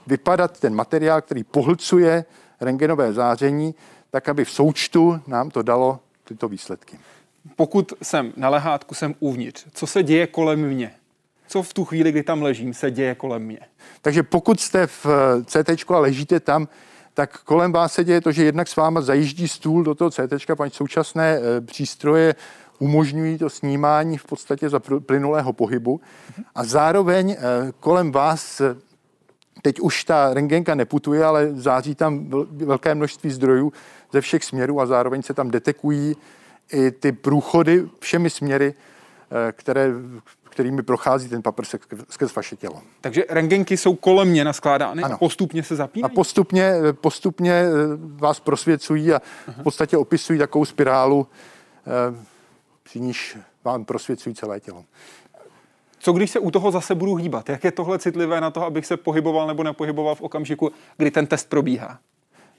[0.08, 2.24] vypadat ten materiál, který pohlcuje
[2.60, 3.74] rengenové záření,
[4.10, 6.98] tak aby v součtu nám to dalo tyto výsledky.
[7.56, 10.94] Pokud jsem na lehátku, jsem uvnitř, co se děje kolem mě?
[11.48, 13.60] Co v tu chvíli, kdy tam ležím, se děje kolem mě?
[14.02, 16.68] Takže pokud jste v eh, CT a ležíte tam,
[17.14, 20.46] tak kolem vás se děje to, že jednak s váma zajíždí stůl do toho CT,
[20.56, 22.34] pač současné e, přístroje
[22.78, 26.00] umožňují to snímání v podstatě za plynulého pohybu
[26.54, 27.36] a zároveň
[27.80, 28.62] kolem vás
[29.62, 33.72] teď už ta rengenka neputuje, ale září tam velké množství zdrojů
[34.12, 36.16] ze všech směrů a zároveň se tam detekují
[36.72, 38.74] i ty průchody všemi směry,
[39.52, 39.90] které,
[40.50, 42.82] kterými prochází ten paprsek skrz vaše tělo.
[43.00, 45.14] Takže rengenky jsou kolem mě naskládány ano.
[45.14, 46.12] a postupně se zapínají?
[46.12, 49.20] A postupně, postupně eh, vás prosvěcují a
[49.60, 51.26] v podstatě opisují takovou spirálu,
[51.86, 52.24] eh,
[52.82, 54.84] při níž vám prosvěcují celé tělo.
[55.98, 57.48] Co když se u toho zase budu hýbat?
[57.48, 61.26] Jak je tohle citlivé na to, abych se pohyboval nebo nepohyboval v okamžiku, kdy ten
[61.26, 61.98] test probíhá?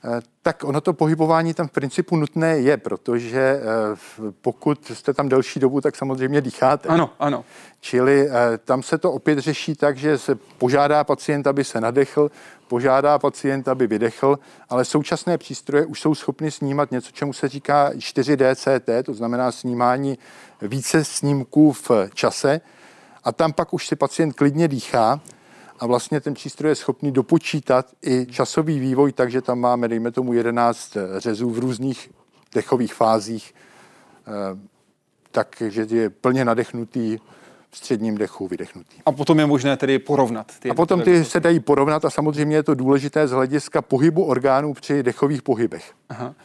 [0.05, 3.61] Eh, tak ono to pohybování tam v principu nutné je, protože eh,
[4.41, 6.89] pokud jste tam delší dobu, tak samozřejmě dýcháte.
[6.89, 7.45] Ano, ano.
[7.81, 12.31] Čili eh, tam se to opět řeší tak, že se požádá pacient, aby se nadechl,
[12.67, 17.91] požádá pacient, aby vydechl, ale současné přístroje už jsou schopny snímat něco, čemu se říká
[17.93, 20.17] 4DCT, to znamená snímání
[20.61, 22.61] více snímků v čase
[23.23, 25.21] a tam pak už si pacient klidně dýchá
[25.79, 30.33] a vlastně ten přístroj je schopný dopočítat i časový vývoj, takže tam máme, dejme tomu,
[30.33, 32.09] 11 řezů v různých
[32.53, 33.55] dechových fázích,
[34.27, 34.59] eh,
[35.31, 37.17] takže je plně nadechnutý
[37.69, 38.97] v středním dechu vydechnutý.
[39.05, 40.59] A potom je možné tedy porovnat.
[40.59, 44.23] Ty a potom ty se dají porovnat a samozřejmě je to důležité z hlediska pohybu
[44.25, 45.93] orgánů při dechových pohybech.
[46.09, 46.35] Aha.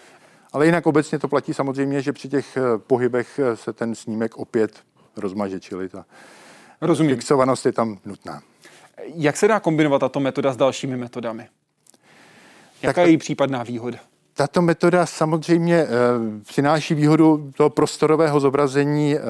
[0.52, 4.36] Ale jinak obecně to platí samozřejmě, že při těch eh, pohybech eh, se ten snímek
[4.36, 4.72] opět
[5.16, 6.04] rozmaže, čili ta
[6.86, 7.16] Rozumím.
[7.16, 8.42] fixovanost je tam nutná.
[9.14, 11.48] Jak se dá kombinovat tato metoda s dalšími metodami?
[12.82, 13.98] Jaká je její případná výhoda?
[14.34, 15.88] Tato metoda samozřejmě e,
[16.46, 19.20] přináší výhodu toho prostorového zobrazení e,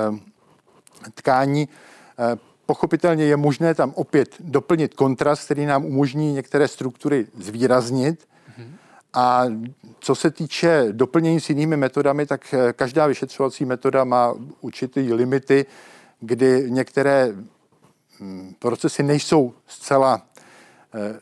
[1.14, 1.62] tkání.
[1.62, 2.36] E,
[2.66, 8.28] pochopitelně je možné tam opět doplnit kontrast, který nám umožní některé struktury zvýraznit.
[9.16, 9.44] A
[10.00, 15.66] co se týče doplnění s jinými metodami, tak každá vyšetřovací metoda má určitý limity,
[16.26, 17.34] kdy některé
[18.20, 20.22] Mm, procesy nejsou zcela
[20.94, 21.20] eh,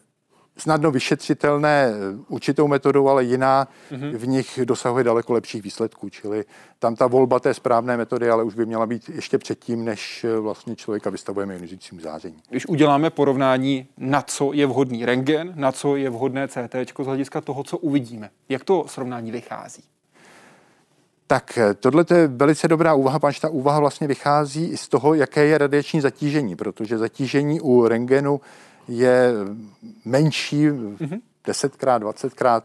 [0.57, 4.17] snadno vyšetřitelné eh, určitou metodou, ale jiná mm-hmm.
[4.17, 6.09] v nich dosahuje daleko lepších výsledků.
[6.09, 6.45] Čili
[6.79, 10.39] tam ta volba té správné metody, ale už by měla být ještě předtím, než eh,
[10.39, 12.37] vlastně člověka vystavujeme ionizujícímu záření.
[12.51, 17.41] Když uděláme porovnání, na co je vhodný rengen, na co je vhodné CT z hlediska
[17.41, 19.83] toho, co uvidíme, jak to srovnání vychází?
[21.33, 25.15] Tak eh, tohle je velice dobrá úvaha, protože ta úvaha vlastně vychází i z toho,
[25.15, 28.41] jaké je radiační zatížení, protože zatížení u rengenu
[28.89, 29.33] je
[30.05, 31.21] menší mm-hmm.
[31.47, 32.63] 10krát, 20krát,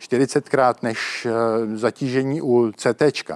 [0.00, 3.32] 40krát než eh, zatížení u CT.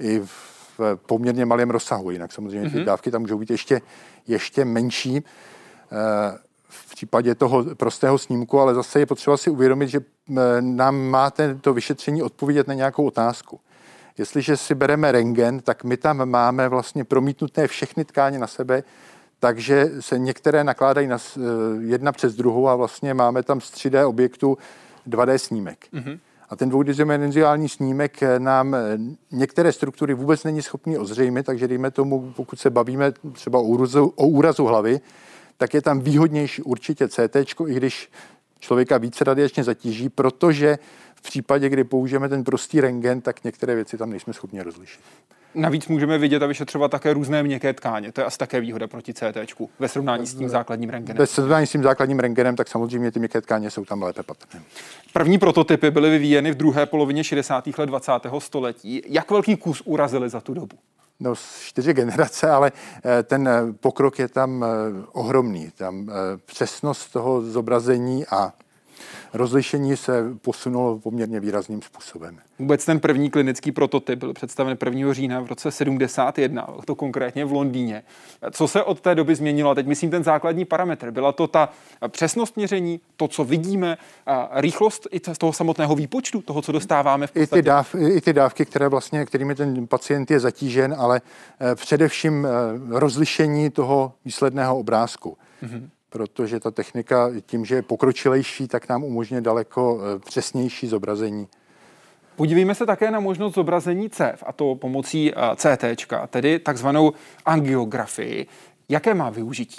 [0.00, 2.72] I v poměrně malém rozsahu, jinak samozřejmě mm-hmm.
[2.72, 2.86] ty mhm.
[2.86, 3.80] dávky tam můžou být ještě,
[4.26, 6.38] ještě menší eh,
[6.68, 10.00] v případě toho prostého snímku, ale zase je potřeba si uvědomit, že
[10.60, 13.60] nám má to vyšetření odpovědět na nějakou otázku.
[14.18, 18.82] Jestliže si bereme rengen, tak my tam máme vlastně promítnuté všechny tkáně na sebe,
[19.40, 21.40] takže se některé nakládají na, eh,
[21.80, 24.58] jedna přes druhou a vlastně máme tam z 3D objektu
[25.06, 25.86] 2D snímek.
[25.94, 26.18] Mm-hmm.
[26.48, 28.98] A ten dvoudimenzionální snímek eh, nám eh,
[29.32, 34.12] některé struktury vůbec není schopný ozřejmit, takže dejme tomu, pokud se bavíme třeba o úrazu,
[34.16, 35.00] o úrazu hlavy,
[35.56, 38.10] tak je tam výhodnější určitě CT, i když
[38.60, 40.78] člověka více radiačně zatíží, protože
[41.18, 45.00] v případě, kdy použijeme ten prostý rengen, tak některé věci tam nejsme schopni rozlišit.
[45.54, 48.12] Navíc můžeme vidět a vyšetřovat také různé měkké tkáně.
[48.12, 51.18] To je asi také výhoda proti CT ve srovnání s tím základním rengenem.
[51.18, 54.62] Ve srovnání s tím základním rengenem, tak samozřejmě ty měkké tkáně jsou tam lépe patrné.
[55.12, 57.66] První prototypy byly vyvíjeny v druhé polovině 60.
[57.78, 58.12] let 20.
[58.38, 59.02] století.
[59.06, 60.76] Jak velký kus urazili za tu dobu?
[61.20, 62.72] No, čtyři generace, ale
[63.04, 64.66] eh, ten eh, pokrok je tam eh,
[65.12, 65.70] ohromný.
[65.70, 66.10] Tam
[66.46, 68.52] přesnost toho zobrazení a
[69.34, 72.38] rozlišení se posunulo poměrně výrazným způsobem.
[72.58, 75.12] Vůbec ten první klinický prototyp byl představen 1.
[75.12, 78.02] října v roce 71, to konkrétně v Londýně.
[78.50, 79.74] Co se od té doby změnilo?
[79.74, 81.10] Teď myslím ten základní parametr.
[81.10, 81.68] Byla to ta
[82.08, 83.98] přesnost měření, to, co vidíme,
[84.52, 87.60] rychlost i z toho samotného výpočtu, toho, co dostáváme v podstatě?
[87.60, 91.20] I ty, dáv, i ty dávky, které vlastně, kterými ten pacient je zatížen, ale
[91.60, 92.50] eh, především eh,
[92.98, 95.36] rozlišení toho výsledného obrázku.
[95.62, 101.48] Mm-hmm protože ta technika tím, že je pokročilejší, tak nám umožňuje daleko eh, přesnější zobrazení.
[102.36, 107.12] Podívejme se také na možnost zobrazení CEV, a to pomocí eh, CT, tedy takzvanou
[107.46, 108.46] angiografii.
[108.88, 109.76] Jaké má využití?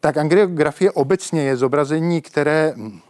[0.00, 3.00] Tak angiografie obecně je zobrazení, které hm,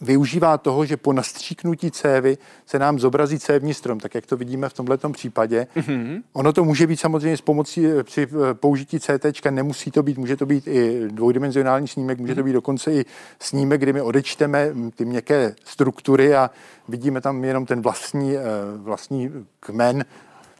[0.00, 4.68] využívá toho, že po nastříknutí cévy se nám zobrazí cévní strom, tak jak to vidíme
[4.68, 5.66] v tomto případě.
[5.76, 6.22] Mm-hmm.
[6.32, 10.18] Ono to může být samozřejmě s pomocí eh, při eh, použití CT, nemusí to být,
[10.18, 13.04] může to být i dvoudimenzionální snímek, může to být dokonce i
[13.40, 16.50] snímek, kdy my odečteme hm, ty měkké struktury a
[16.88, 18.34] vidíme tam jenom ten vlastní,
[18.76, 20.04] vlastní kmen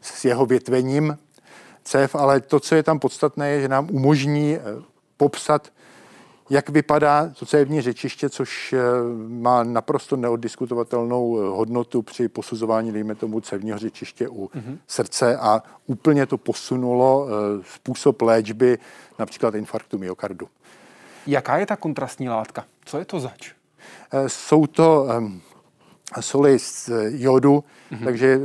[0.01, 1.17] s jeho větvením
[1.83, 4.61] cév, ale to, co je tam podstatné, je, že nám umožní eh,
[5.17, 5.71] popsat,
[6.51, 8.79] jak vypadá to cévní řečiště, což eh,
[9.27, 14.77] má naprosto neoddiskutovatelnou eh, hodnotu při posuzování, dejme tomu, cévního řečiště u mm-hmm.
[14.87, 17.27] srdce a úplně to posunulo
[17.75, 18.77] způsob léčby
[19.19, 20.47] například infarktu myokardu.
[21.27, 22.65] Jaká je ta kontrastní látka?
[22.85, 23.51] Co je to zač?
[24.27, 25.41] Jsou to ehm,
[26.19, 28.03] soli z jodu, mm-hmm.
[28.03, 28.39] takže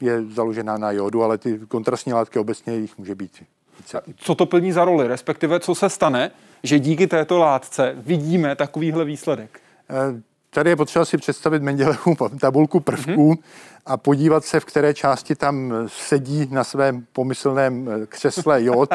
[0.00, 3.40] je založená na jodu, ale ty kontrastní látky obecně jich může být
[3.80, 4.00] více.
[4.16, 6.30] Co to plní za roli, respektive co se stane,
[6.62, 9.60] že díky této látce vidíme takovýhle výsledek?
[9.90, 13.42] Eh, tady je potřeba si představit Mendelevu tabulku prvků mm-hmm.
[13.86, 18.90] a podívat se, v které části tam sedí na svém pomyslném eh, křesle jod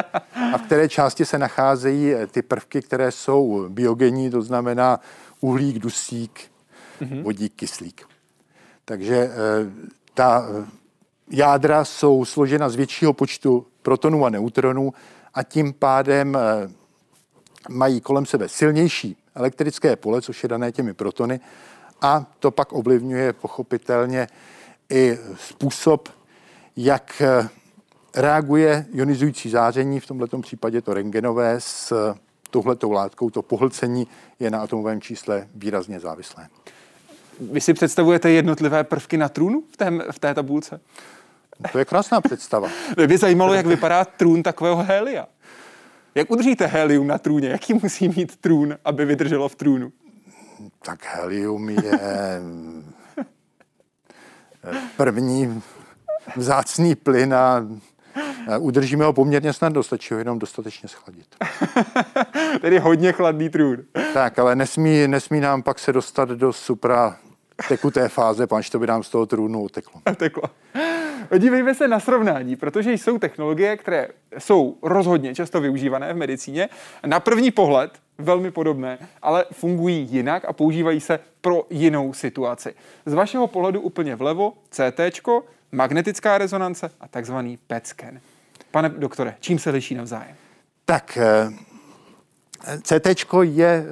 [0.52, 5.00] a v které části se nacházejí eh, ty prvky, které jsou biogenní, to znamená
[5.40, 6.40] uhlík, dusík,
[7.00, 7.22] mm-hmm.
[7.22, 8.02] vodík, kyslík.
[8.84, 9.30] Takže
[10.14, 10.46] ta
[11.30, 14.92] jádra jsou složena z většího počtu protonů a neutronů
[15.34, 16.38] a tím pádem
[17.68, 21.40] mají kolem sebe silnější elektrické pole, což je dané těmi protony,
[22.02, 24.28] a to pak ovlivňuje pochopitelně
[24.90, 26.08] i způsob,
[26.76, 27.22] jak
[28.16, 31.92] reaguje ionizující záření, v tomto případě to rengenové, s
[32.50, 33.30] touhletou látkou.
[33.30, 34.06] To pohlcení
[34.40, 36.48] je na atomovém čísle výrazně závislé.
[37.40, 40.80] Vy si představujete jednotlivé prvky na trůnu v té, v té tabulce?
[41.72, 42.68] To je krásná představa.
[42.96, 45.26] Mě by zajímalo, jak vypadá trůn takového helia.
[46.14, 47.48] Jak udržíte helium na trůně?
[47.48, 49.92] Jaký musí mít trůn, aby vydrželo v trůnu?
[50.82, 52.00] Tak helium je
[54.96, 55.62] první
[56.36, 57.66] vzácný plyn a
[58.58, 61.26] udržíme ho poměrně snadno, stačí ho jenom dostatečně schladit.
[62.60, 63.78] Tedy hodně chladný trůn.
[64.14, 67.16] Tak, ale nesmí, nesmí nám pak se dostat do supra
[67.68, 70.00] tekuté fáze, panč to by nám z toho trůnu uteklo.
[70.10, 70.42] Uteklo.
[71.32, 76.68] Podívejme se na srovnání, protože jsou technologie, které jsou rozhodně často využívané v medicíně.
[77.06, 82.74] Na první pohled velmi podobné, ale fungují jinak a používají se pro jinou situaci.
[83.06, 85.00] Z vašeho pohledu úplně vlevo CT,
[85.72, 88.20] magnetická rezonance a takzvaný PET scan.
[88.70, 90.36] Pane doktore, čím se liší navzájem?
[90.84, 91.50] Tak eh,
[92.82, 93.84] CT je eh,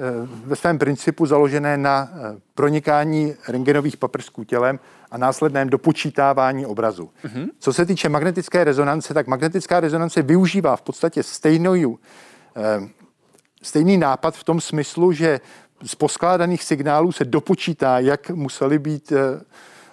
[0.45, 4.79] ve svém principu založené na eh, pronikání rengenových paprsků tělem
[5.11, 7.09] a následném dopočítávání obrazu.
[7.23, 7.49] Mm-hmm.
[7.59, 11.97] Co se týče magnetické rezonance, tak magnetická rezonance využívá v podstatě stejnou,
[12.55, 12.89] eh,
[13.61, 15.39] stejný nápad v tom smyslu, že
[15.83, 19.13] z poskládaných signálů se dopočítá, jak musely být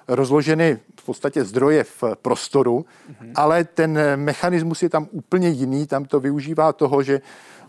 [0.08, 3.32] rozloženy v podstatě zdroje v prostoru, mm-hmm.
[3.34, 5.86] ale ten mechanismus je tam úplně jiný.
[5.86, 7.20] Tam to využívá toho, že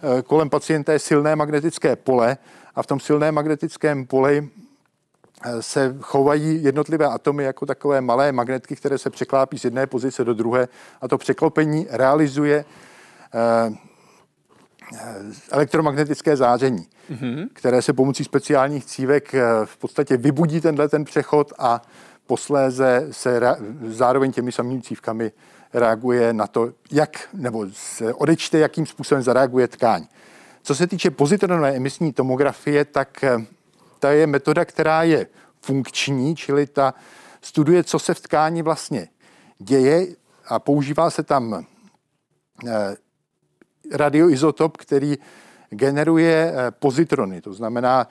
[0.02, 2.38] Eh, kolem pacienta je silné magnetické pole
[2.76, 4.69] a v tom silném magnetickém poli eh,
[5.60, 10.34] se chovají jednotlivé atomy jako takové malé magnetky, které se překlápí z jedné pozice do
[10.34, 10.68] druhé
[11.02, 12.66] a to překlopení realizuje
[13.34, 13.74] eh,
[15.52, 17.48] elektromagnetické záření, mm-hmm.
[17.54, 21.82] které se pomocí speciálních cívek v podstatě vybudí tenhle ten přechod a
[22.28, 23.42] posléze se
[23.88, 25.32] zároveň těmi samými cívkami
[25.74, 30.08] reaguje na to, jak, nebo se odečte, jakým způsobem zareaguje tkáň.
[30.64, 33.38] Co se týče pozitronové emisní tomografie, tak eh,
[34.00, 35.28] ta je metoda, která je
[35.62, 36.94] funkční, čili ta
[37.42, 39.08] studuje, co se v tkáni vlastně
[39.60, 40.08] děje
[40.48, 41.66] a používá se tam
[42.68, 42.96] eh,
[43.92, 45.18] radioizotop, který
[45.70, 48.08] generuje eh, pozitrony, to znamená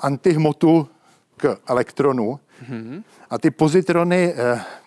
[0.00, 0.88] antihmotu
[1.36, 2.40] k elektronu.
[2.70, 3.02] Mm-hmm.
[3.30, 4.34] A ty pozitrony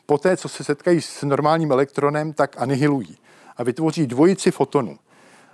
[0.06, 3.18] poté, co se setkají s normálním elektronem, tak anihilují
[3.58, 5.00] a vytvoří dvojici fotonů.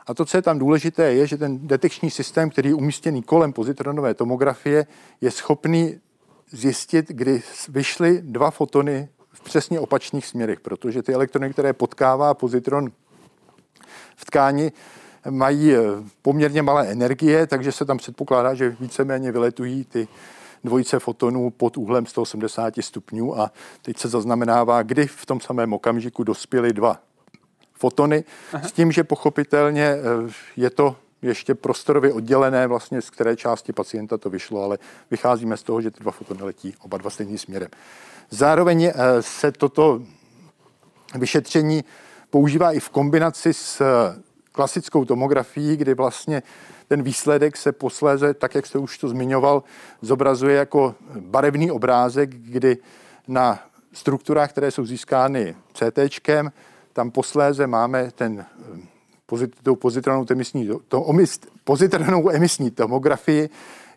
[0.08, 3.54] A to, co je tam důležité, je, že ten detekční systém, který je umístěný kolem
[3.54, 4.88] pozitronové tomografie,
[5.22, 6.00] je schopný
[6.52, 12.92] zjistit, kdy vyšly dva fotony v přesně opačných směrech, protože ty elektrony, které potkává pozitron
[14.16, 14.72] v tkáni,
[15.30, 15.80] mají eh,
[16.22, 20.08] poměrně malé energie, takže se tam předpokládá, že víceméně vyletují ty
[20.63, 23.39] dvojice fotonů pod úhlem 180 stupňů.
[23.39, 27.00] A teď se zaznamenává, kdy v tom samém okamžiku dospěly dva
[27.84, 28.67] fotony, Aha.
[28.67, 30.00] s tím, že pochopitelně eh,
[30.56, 34.80] je to ještě prostorově oddělené, vlastně z které části pacienta to vyšlo, ale
[35.12, 37.69] vycházíme z toho, že ty dva fotony letí oba dva stejným směrem.
[38.30, 40.02] Zároveň eh, se toto
[41.15, 41.84] vyšetření
[42.30, 43.86] používá i v kombinaci s eh,
[44.52, 46.43] klasickou tomografií, kdy vlastně
[46.88, 49.64] ten výsledek se posléze, tak jak jste už to zmiňoval,
[50.01, 52.78] zobrazuje jako barevný obrázek, kdy
[53.28, 53.60] na
[53.93, 55.99] strukturách, které jsou získány CT,
[56.94, 58.46] tam posléze máme ten
[59.64, 61.06] tou pozitronovou emisní, to,
[61.64, 63.50] pozitronnou emisní tomografii,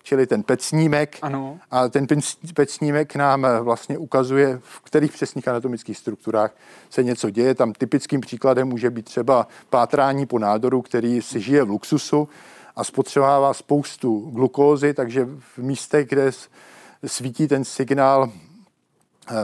[0.02, 1.18] čili ten PET snímek.
[1.22, 1.58] Ano.
[1.70, 2.06] A ten
[2.54, 6.54] PET snímek nám eh, vlastně ukazuje, v kterých přesných anatomických strukturách
[6.90, 7.54] se něco děje.
[7.54, 12.28] Tam typickým příkladem může být třeba pátrání po nádoru, který si žije v luxusu
[12.76, 16.30] a spotřebává spoustu glukózy, takže v místech, kde
[17.06, 18.30] svítí ten signál
[19.30, 19.34] eh,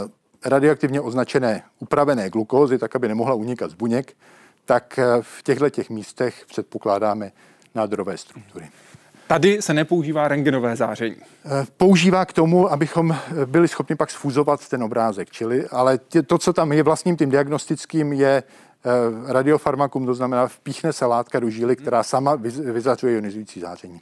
[0.44, 4.16] radioaktivně označené upravené glukózy, tak aby nemohla unikat z buněk,
[4.64, 7.32] tak eh, v těchto těch místech předpokládáme
[7.74, 8.68] nádorové struktury.
[9.26, 11.16] Tady se nepoužívá rengenové záření.
[11.16, 13.16] Eh, používá k tomu, abychom
[13.46, 15.30] byli schopni pak sfúzovat ten obrázek.
[15.30, 18.42] Čili, ale to, co tam je vlastním tím diagnostickým, je
[19.26, 22.34] radiofarmakum, to znamená vpíchne se látka do žíly, která sama
[22.72, 24.00] vyzařuje ionizující záření.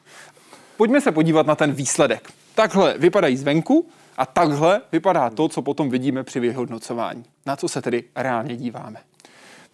[0.76, 2.28] Pojďme se podívat na ten výsledek.
[2.54, 3.86] Takhle vypadají zvenku
[4.20, 7.24] a takhle vypadá to, co potom vidíme při vyhodnocování.
[7.46, 8.98] Na co se tedy reálně díváme?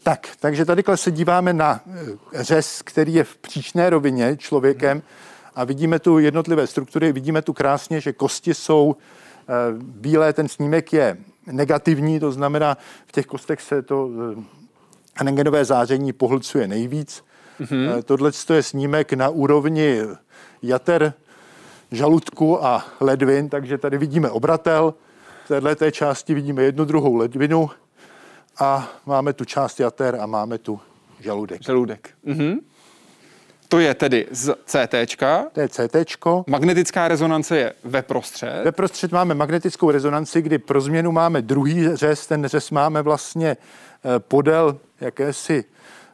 [0.03, 5.03] Tak, takže tady se díváme na eh, řez, který je v příčné rovině člověkem
[5.55, 10.93] a vidíme tu jednotlivé struktury, vidíme tu krásně, že kosti jsou eh, bílé, ten snímek
[10.93, 11.17] je
[11.47, 12.77] negativní, to znamená,
[13.07, 17.25] v těch kostech se to eh, rengenové záření pohlcuje nejvíc.
[17.61, 18.03] Mm-hmm.
[18.03, 20.01] Tohle je snímek na úrovni
[20.63, 21.15] jater
[21.91, 24.95] žaludku a ledvin, takže tady vidíme obratel,
[25.45, 27.71] v této části vidíme jednu druhou ledvinu
[28.59, 30.81] a máme tu část jater a máme tu
[31.21, 31.63] žaludek.
[31.63, 32.11] Žaludek.
[32.25, 32.59] Mhm.
[33.69, 34.95] To je tedy z CT.
[35.53, 35.97] To je CT.
[36.47, 38.63] Magnetická rezonance je ve prostřed.
[38.65, 42.27] Ve prostřed máme magnetickou rezonanci, kdy pro změnu máme druhý řez.
[42.27, 45.65] Ten řez máme vlastně eh, podél jakési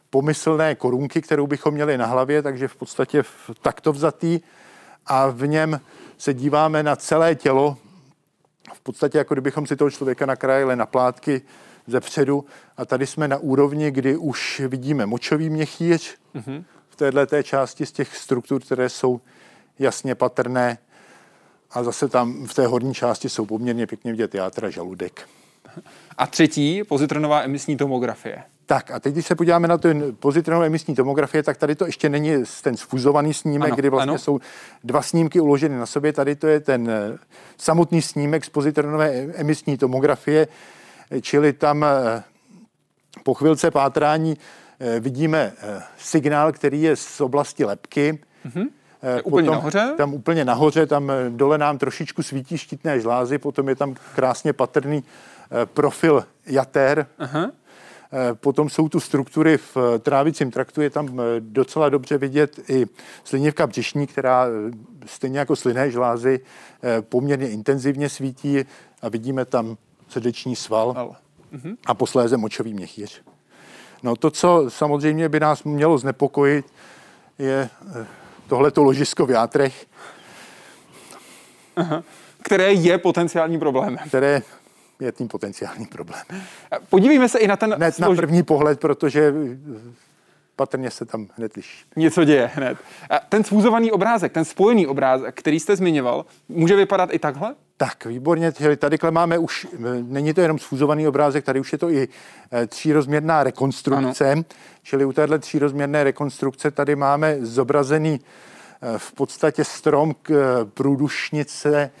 [0.09, 3.23] pomyslné korunky, kterou bychom měli na hlavě, takže v podstatě
[3.61, 4.39] takto vzatý
[5.05, 5.81] a v něm
[6.17, 7.77] se díváme na celé tělo,
[8.73, 11.41] v podstatě jako kdybychom si toho člověka nakrájeli na plátky
[11.87, 12.45] ze předu
[12.77, 16.63] a tady jsme na úrovni, kdy už vidíme močový měchýř mm-hmm.
[16.89, 19.21] v této té části z těch struktur, které jsou
[19.79, 20.77] jasně patrné
[21.71, 25.29] a zase tam v té horní části jsou poměrně pěkně vidět játra, žaludek.
[26.17, 28.43] A třetí, pozitronová emisní tomografie.
[28.65, 32.09] Tak a teď, když se podíváme na ten pozitronovou emisní tomografie, tak tady to ještě
[32.09, 34.19] není ten sfuzovaný snímek, ano, kdy vlastně ano.
[34.19, 34.39] jsou
[34.83, 36.13] dva snímky uloženy na sobě.
[36.13, 37.17] Tady to je ten eh,
[37.57, 40.47] samotný snímek z pozitronové emisní tomografie,
[41.21, 42.23] čili tam eh,
[43.23, 44.37] po chvilce pátrání
[44.79, 45.53] eh, vidíme
[45.97, 48.19] signál, který je z oblasti lepky.
[48.45, 48.67] Mm-hmm.
[49.23, 49.93] Úplně nahoře?
[49.97, 55.03] Tam úplně nahoře, tam dole nám trošičku svítí štítné žlázy, potom je tam krásně patrný
[55.73, 57.07] profil jater.
[57.19, 57.51] Aha.
[58.15, 62.59] Eh, potom jsou tu struktury v eh, trávicím traktu, je tam eh, docela dobře vidět
[62.69, 62.85] i
[63.23, 64.45] slinivka břišní, která
[65.05, 66.39] stejně jako slinné žlázy
[67.01, 68.65] poměrně intenzivně svítí
[69.01, 69.77] a vidíme tam
[70.07, 71.15] srdeční sval
[71.51, 71.75] mhm.
[71.85, 73.21] a posléze močový měchýř.
[74.03, 76.65] No to, co samozřejmě by nás mělo znepokojit,
[77.39, 77.69] je
[78.53, 79.85] tohleto ložisko v játrech.
[81.75, 82.03] Aha.
[82.43, 83.97] Které je potenciální problémem.
[84.07, 84.41] Které
[84.99, 86.23] je tím potenciální problém.
[86.89, 87.73] Podívejme se i na ten...
[87.73, 88.17] Hned slož...
[88.17, 89.93] na první pohled, protože eh,
[90.55, 91.85] patrně se tam hned liší.
[91.95, 92.77] Něco děje hned.
[93.09, 97.55] A ten svůzovaný obrázek, ten spojený obrázek, který jste zmiňoval, může vypadat i takhle?
[97.83, 98.51] Tak, výborně.
[98.77, 102.07] Tady máme už, eh, není to jenom sfúzovaný obrázek, tady už je to i
[102.51, 104.31] eh, třírozměrná rekonstrukce.
[104.31, 104.43] Ano.
[104.83, 108.19] Čili u téhle třírozměrné rekonstrukce tady máme zobrazený
[108.97, 110.31] v podstatě strom k
[110.73, 111.91] průdušnice,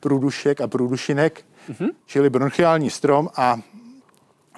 [0.00, 1.88] průdušek a průdušinek mm-hmm.
[2.06, 3.60] čili bronchiální strom a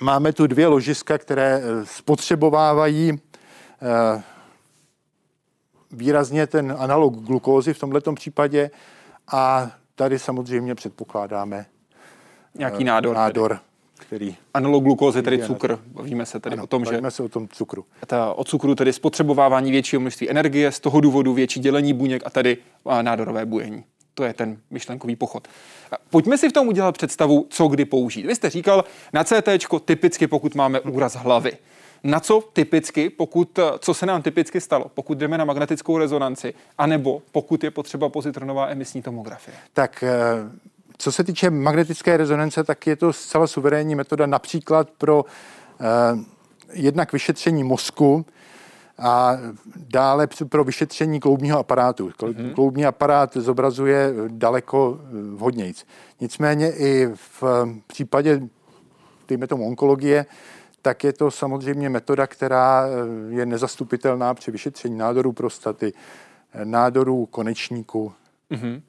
[0.00, 3.20] máme tu dvě ložiska, které spotřebovávají
[5.90, 8.70] výrazně ten analog glukózy v tomto případě
[9.32, 9.70] a
[10.00, 11.66] tady samozřejmě předpokládáme
[12.54, 13.16] nějaký nádor.
[13.16, 13.58] nádor
[13.94, 14.36] který...
[14.54, 15.78] Analog glukózy, tedy cukr.
[15.86, 17.00] Bavíme se tedy ano, o tom, že...
[17.08, 17.84] se o tom cukru.
[18.06, 22.30] Ta, o cukru tedy spotřebovávání většího množství energie, z toho důvodu větší dělení buněk a
[22.30, 22.56] tedy
[23.02, 23.84] nádorové bujení.
[24.14, 25.48] To je ten myšlenkový pochod.
[26.10, 28.26] Pojďme si v tom udělat představu, co kdy použít.
[28.26, 29.48] Vy jste říkal, na CT
[29.84, 31.52] typicky, pokud máme úraz hlavy.
[32.04, 37.22] Na co typicky, pokud, co se nám typicky stalo, pokud jdeme na magnetickou rezonanci, anebo
[37.32, 39.56] pokud je potřeba pozitronová emisní tomografie?
[39.72, 40.10] Tak eh,
[40.98, 45.24] co se týče magnetické rezonance, tak je to zcela suverénní metoda například pro
[45.80, 45.84] eh,
[46.72, 48.26] jednak vyšetření mozku,
[49.02, 49.38] a
[49.76, 52.08] dále pro vyšetření kloubního aparátu.
[52.08, 52.54] Mm-hmm.
[52.54, 55.84] Kloubní aparát zobrazuje daleko eh, vhodnějc.
[56.20, 57.44] Nicméně i v
[57.86, 58.40] případě,
[59.28, 60.26] dejme tomu onkologie,
[60.82, 65.92] tak je to samozřejmě metoda, která eh, je nezastupitelná při vyšetření nádorů prostaty,
[66.52, 68.12] eh, nádorů konečníku.
[68.50, 68.82] Mm-hmm.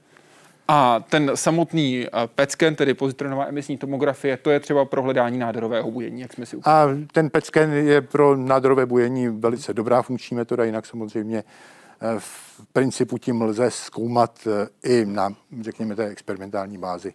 [0.68, 5.38] A ten samotný eh, PET scan, tedy pozitronová emisní tomografie, to je třeba pro hledání
[5.38, 7.04] nádorového bujení, jak jsme si ukázali.
[7.04, 11.44] A ten PET scan je pro nádorové bujení velice dobrá funkční metoda, jinak samozřejmě
[12.18, 14.48] v principu tím lze zkoumat
[14.84, 17.14] i na, řekněme, té experimentální bázi.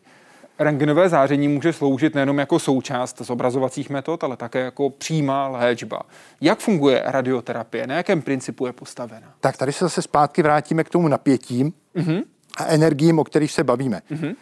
[0.59, 6.01] Rengenové záření může sloužit nejenom jako součást zobrazovacích metod, ale také jako přímá léčba.
[6.41, 7.87] Jak funguje radioterapie?
[7.87, 9.27] Na jakém principu je postavena?
[9.41, 11.65] Tak tady se zase zpátky vrátíme k tomu napětí
[11.97, 12.23] mm-hmm.
[12.57, 14.03] a energiím, o kterých se bavíme.
[14.11, 14.35] Mm-hmm.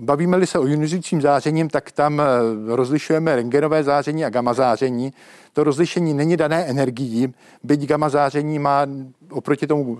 [0.00, 2.22] Bavíme-li se o ionizujícím zářením, tak tam
[2.66, 5.12] rozlišujeme rengenové záření a gamma záření.
[5.52, 8.86] To rozlišení není dané energií, byť gamma záření má
[9.30, 9.98] oproti tomu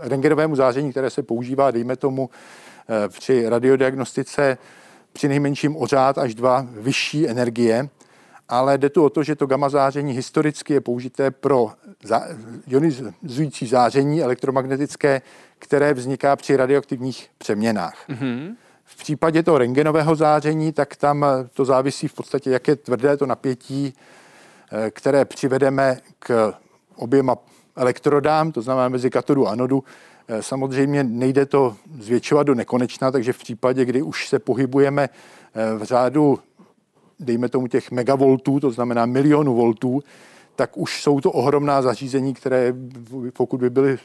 [0.00, 2.63] rengenovému záření, které se používá, dejme tomu, Eh,
[3.08, 4.58] při radiodiagnostice
[5.14, 7.88] při nejmenším ořád až dva vyšší energie,
[8.48, 11.72] ale jde tu o to, že to gamma záření historicky je použité pro
[12.66, 15.22] ionizující záření elektromagnetické,
[15.58, 18.08] které vzniká při radioaktivních přeměnách.
[18.08, 18.56] Mm-hmm.
[18.84, 23.26] V případě toho rengenového záření, tak tam to závisí v podstatě, jak je tvrdé to
[23.26, 23.94] napětí,
[24.72, 26.54] eh, které přivedeme k
[26.96, 27.36] oběma
[27.76, 33.32] elektrodám, to znamená mezi katodu a anodu, Eh, samozřejmě nejde to zvětšovat do nekonečna, takže
[33.32, 36.38] v případě, kdy už se pohybujeme eh, v řádu,
[37.20, 40.02] dejme tomu těch megavoltů, to znamená milionu voltů,
[40.56, 42.74] tak už jsou to ohromná zařízení, které
[43.32, 43.98] pokud by byly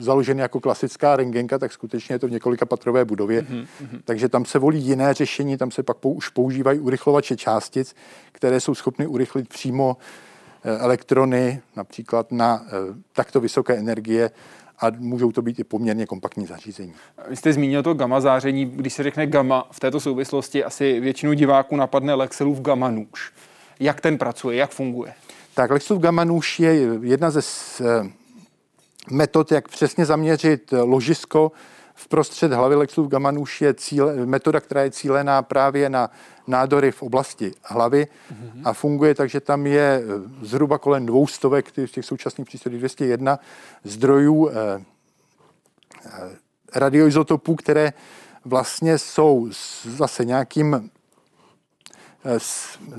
[0.00, 3.42] založeny jako klasická rengenka, tak skutečně je to v několika patrové budově.
[3.42, 4.00] Mm-hmm.
[4.04, 7.94] Takže tam se volí jiné řešení, tam se pak už používají urychlovače částic,
[8.32, 9.96] které jsou schopny urychlit přímo
[10.64, 12.66] eh, elektrony, například na
[13.12, 14.30] takto vysoké energie,
[14.78, 16.94] a můžou to být i poměrně kompaktní zařízení.
[17.28, 18.66] Vy jste zmínil to gamma záření.
[18.66, 23.32] Když se řekne gamma v této souvislosti, asi většinu diváků napadne Lexelův gamma nůž.
[23.80, 25.14] Jak ten pracuje, jak funguje?
[25.54, 27.40] Tak Lexelův gamma nůž je jedna ze
[29.10, 31.52] metod, jak přesně zaměřit ložisko
[31.94, 36.10] v prostřed hlavy gamma nůž je cíle, metoda, která je cílená právě na
[36.46, 38.62] nádory v oblasti hlavy mm-hmm.
[38.64, 42.78] a funguje tak, že tam je eh, zhruba kolem dvou stovek, v těch současných přístrojích
[42.78, 43.38] 201
[43.84, 44.52] zdrojů eh,
[46.06, 46.10] eh,
[46.74, 47.92] radioizotopů, které
[48.44, 49.48] vlastně jsou
[49.84, 50.90] zase nějakým
[52.24, 52.38] eh,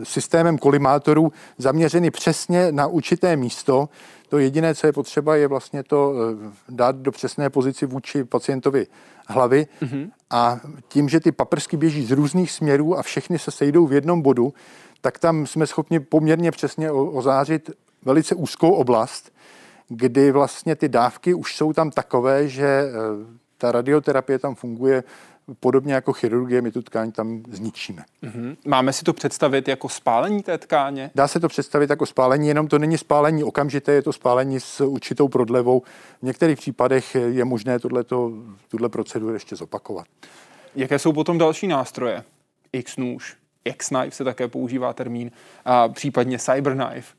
[0.04, 3.90] systémem kolimátorů zaměřeny přesně na určité místo,
[4.30, 8.88] to jediné, co je potřeba, je vlastně to eh, dát do přesné pozici vůči pacientovi
[9.28, 10.10] hlavy mm-hmm.
[10.30, 14.22] a tím, že ty paprsky běží z různých směrů a všechny se sejdou v jednom
[14.22, 14.54] bodu,
[15.02, 17.72] tak tam jsme schopni poměrně přesně ozářit
[18.06, 19.34] velice úzkou oblast,
[19.88, 22.92] kdy vlastně ty dávky už jsou tam takové, že eh,
[23.58, 25.04] ta radioterapie tam funguje
[25.60, 28.04] podobně jako chirurgie, my tu tkáň tam zničíme.
[28.24, 28.58] Mm-hmm.
[28.66, 31.12] Máme si to představit jako spálení té tkáně?
[31.16, 34.82] Dá se to představit jako spálení, jenom to není spálení okamžité, je to spálení s
[34.82, 35.84] určitou prodlevou.
[36.20, 40.06] V některých případech je možné tuhle proceduru ještě zopakovat.
[40.76, 42.24] Jaké jsou potom další nástroje?
[42.74, 43.36] X-nůž,
[43.66, 45.32] X-knife se také používá termín,
[45.66, 47.14] a případně cyberknife.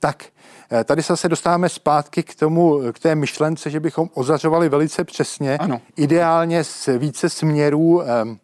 [0.00, 0.24] Tak,
[0.70, 5.58] eh, tady se dostáváme zpátky k tomu, k té myšlence, že bychom ozařovali velice přesně,
[5.58, 5.80] ano.
[5.96, 8.38] ideálně z více směrů um, um,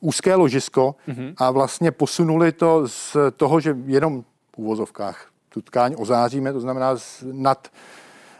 [0.00, 1.34] úzké ložisko mm-hmm.
[1.36, 4.22] a vlastně posunuli to z toho, že jenom
[4.54, 6.96] v úvozovkách tu tkáň ozáříme, to znamená
[7.32, 7.68] nad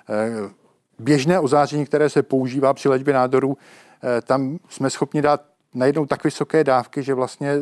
[0.09, 0.51] uh,
[0.99, 3.59] běžné ozáření, které se používá při léčbě nádorů,
[4.23, 5.43] tam jsme schopni dát
[5.75, 7.55] najednou tak vysoké dávky, že vlastně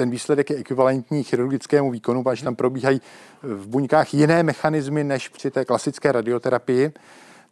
[0.00, 3.00] ten výsledek je ekvivalentní chirurgickému výkonu, protože tam probíhají
[3.42, 6.92] v buňkách jiné mechanismy než při té klasické radioterapii.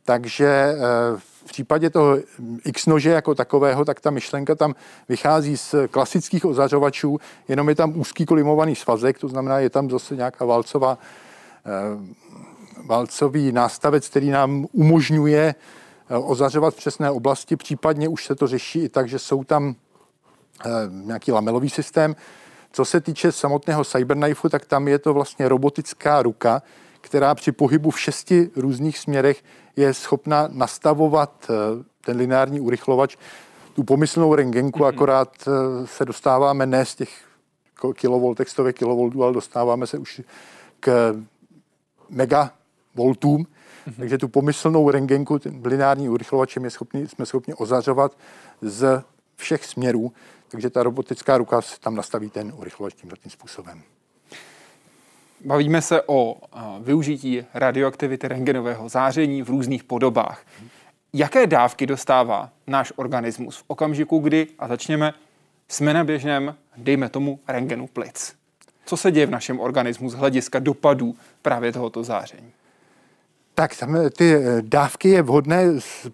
[0.04, 0.76] Takže eh,
[1.16, 2.18] v případě toho
[2.64, 4.74] X-nože jako takového, tak ta myšlenka tam
[5.08, 7.18] vychází z klasických ozařovačů,
[7.48, 10.98] jenom je tam úzký kolimovaný svazek, to znamená, je tam zase nějaká válcová,
[11.66, 11.70] eh,
[12.86, 15.54] válcový nástavec, který nám umožňuje
[16.10, 19.74] eh, ozařovat přesné oblasti, případně už se to řeší i tak, že jsou tam
[20.88, 22.16] nějaký lamelový systém,
[22.72, 26.62] co se týče samotného Cyberknife, tak tam je to vlastně robotická ruka,
[27.00, 29.44] která při pohybu v šesti různých směrech
[29.76, 31.54] je schopna nastavovat eh,
[32.04, 33.16] ten lineární urychlovač,
[33.74, 34.86] tu pomyslnou rengenku, mm-hmm.
[34.86, 37.24] akorát eh, se dostáváme ne z těch
[37.94, 40.20] kilovoltek, stovek kilovoltů, ale dostáváme se už
[40.80, 41.14] k
[42.10, 43.94] megavoltům, mm-hmm.
[43.98, 48.16] takže tu pomyslnou rengenku, ten lineární urychlovačem je schopni, jsme schopni ozařovat
[48.60, 49.02] z
[49.36, 50.12] všech směrů.
[50.48, 53.82] Takže ta robotická ruka tam nastaví ten urychlovač tímhle tím způsobem.
[55.44, 56.36] Bavíme se o
[56.80, 60.44] využití radioaktivity rengenového záření v různých podobách.
[61.12, 65.14] Jaké dávky dostává náš organismus v okamžiku, kdy, a začněme,
[65.68, 68.34] jsme na běžném, dejme tomu, rengenu plic?
[68.84, 72.52] Co se děje v našem organismu z hlediska dopadů právě tohoto záření?
[73.58, 75.64] Tak tam ty dávky je vhodné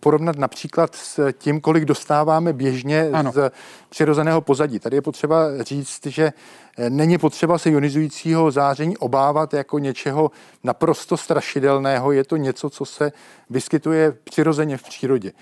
[0.00, 3.32] porovnat například s tím, kolik dostáváme běžně ano.
[3.32, 3.52] z
[3.88, 4.78] přirozeného pozadí.
[4.78, 6.32] Tady je potřeba říct, že
[6.88, 10.30] není potřeba se ionizujícího záření obávat jako něčeho
[10.62, 12.12] naprosto strašidelného.
[12.12, 13.12] Je to něco, co se
[13.50, 15.32] vyskytuje přirozeně v přírodě.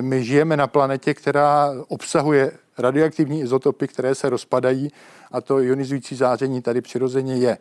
[0.00, 4.92] My žijeme na planetě, která obsahuje radioaktivní izotopy, které se rozpadají
[5.32, 7.58] a to ionizující záření tady přirozeně je.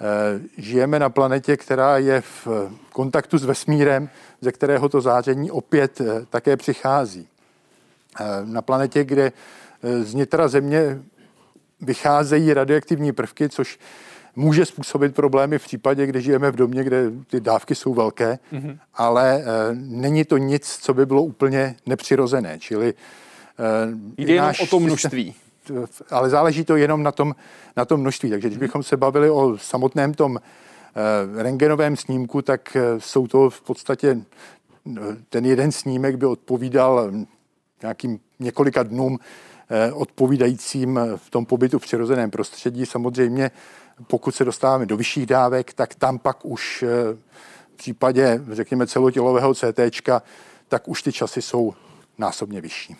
[0.00, 2.48] Eh, žijeme na planetě, která je v
[2.92, 4.08] kontaktu s vesmírem,
[4.40, 7.28] ze kterého to záření opět eh, také přichází.
[8.20, 9.32] Eh, na planetě, kde
[10.02, 11.02] z nitra Země
[11.80, 13.78] vycházejí radioaktivní prvky, což
[14.36, 18.78] může způsobit problémy v případě, kdy žijeme v domě, kde ty dávky jsou velké, mm-hmm.
[18.94, 22.58] ale není to nic, co by bylo úplně nepřirozené.
[22.58, 22.94] Čili
[24.16, 25.34] Jde jenom o to množství
[26.10, 27.34] ale záleží to jenom na tom,
[27.76, 28.30] na tom množství.
[28.30, 33.50] Takže když bychom se bavili o samotném tom eh, rengenovém snímku, tak eh, jsou to
[33.50, 37.12] v podstatě eh, ten jeden snímek by odpovídal
[37.82, 39.18] nějakým několika dnům
[39.92, 42.86] odpovídajícím v tom pobytu v přirozeném prostředí.
[42.86, 43.50] Samozřejmě,
[44.06, 46.84] pokud se dostáváme do vyšších dávek, tak tam pak už
[47.72, 49.80] v případě, řekněme, celotělového CT,
[50.68, 51.74] tak už ty časy jsou
[52.18, 52.96] násobně vyšší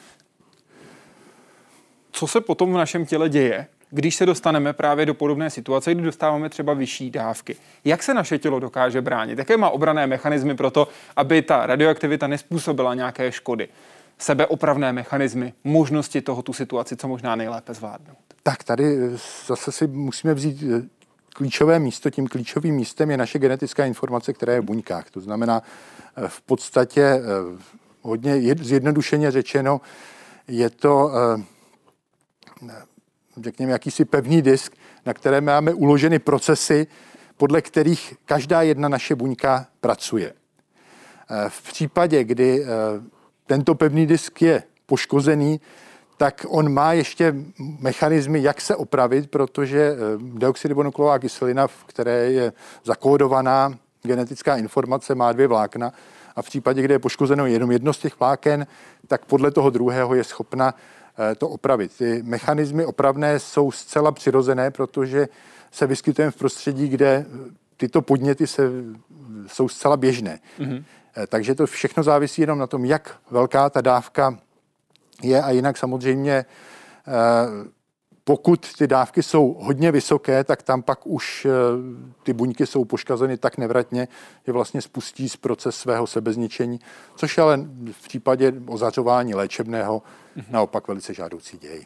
[2.15, 6.03] co se potom v našem těle děje, když se dostaneme právě do podobné situace, kdy
[6.03, 7.57] dostáváme třeba vyšší dávky.
[7.85, 9.39] Jak se naše tělo dokáže bránit?
[9.39, 13.69] Jaké má obrané mechanismy pro to, aby ta radioaktivita nespůsobila nějaké škody?
[14.19, 18.19] Sebeopravné mechanismy, možnosti toho tu situaci co možná nejlépe zvládnout?
[18.43, 18.97] Tak tady
[19.47, 20.83] zase si musíme vzít eh,
[21.35, 22.11] klíčové místo.
[22.11, 25.11] Tím klíčovým místem je naše genetická informace, která je v buňkách.
[25.11, 25.63] To znamená
[26.17, 27.21] eh, v podstatě eh,
[28.03, 29.81] hodně zjednodušeně řečeno,
[30.49, 31.11] je to
[33.43, 36.87] řekněme, jakýsi pevný disk, na které máme uloženy procesy,
[37.37, 40.33] podle kterých každá jedna naše buňka pracuje.
[41.31, 42.67] Eh, v případě, kdy eh,
[43.47, 45.61] tento pevný disk je poškozený,
[46.17, 47.35] tak on má ještě
[47.81, 52.53] mechanismy, jak se opravit, protože eh, deoxyribonukleová kyselina, v které je
[52.85, 55.93] zakódovaná genetická informace, má dvě vlákna
[56.37, 58.67] a v případě, kdy je poškozeno jenom jedno z těch vláken,
[59.07, 60.75] tak podle toho druhého je schopna
[61.39, 61.97] to opravit.
[61.99, 65.29] Ty mechanismy opravné jsou zcela přirozené, protože
[65.71, 68.63] se vyskytujeme v prostředí, kde eh, tyto podněty se,
[69.47, 70.39] jsou zcela běžné.
[70.59, 70.85] Mm-hmm.
[71.27, 74.39] Takže to všechno závisí jenom na tom, jak velká ta dávka
[75.23, 76.45] je a jinak samozřejmě
[78.25, 81.47] pokud ty dávky jsou hodně vysoké, tak tam pak už
[82.23, 84.09] ty buňky jsou poškazeny tak nevratně,
[84.47, 86.81] že vlastně spustí z proces svého sebezničení,
[87.17, 87.57] což ale
[87.93, 90.03] v případě ozařování léčebného
[90.51, 91.85] naopak velice žádoucí děj.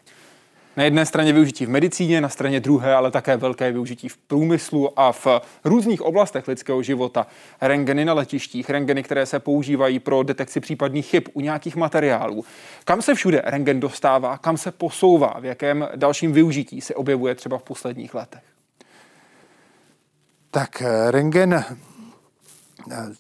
[0.79, 5.01] Na jedné straně využití v medicíně, na straně druhé, ale také velké využití v průmyslu
[5.01, 5.27] a v
[5.65, 7.27] různých oblastech lidského života.
[7.61, 12.45] Rengeny na letištích, rengeny, které se používají pro detekci případných chyb u nějakých materiálů.
[12.85, 17.59] Kam se všude rengen dostává, kam se posouvá, v jakém dalším využití se objevuje třeba
[17.59, 18.43] v posledních letech?
[20.51, 21.65] Tak eh, rengen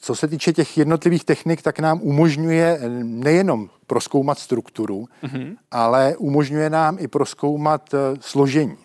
[0.00, 5.56] co se týče těch jednotlivých technik, tak nám umožňuje nejenom proskoumat strukturu, mm-hmm.
[5.70, 8.76] ale umožňuje nám i proskoumat eh, složení,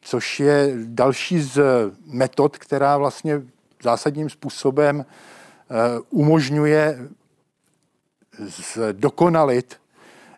[0.00, 1.62] což je další z
[2.06, 3.42] metod, která vlastně
[3.82, 5.74] zásadním způsobem eh,
[6.10, 6.98] umožňuje
[8.92, 9.76] dokonalit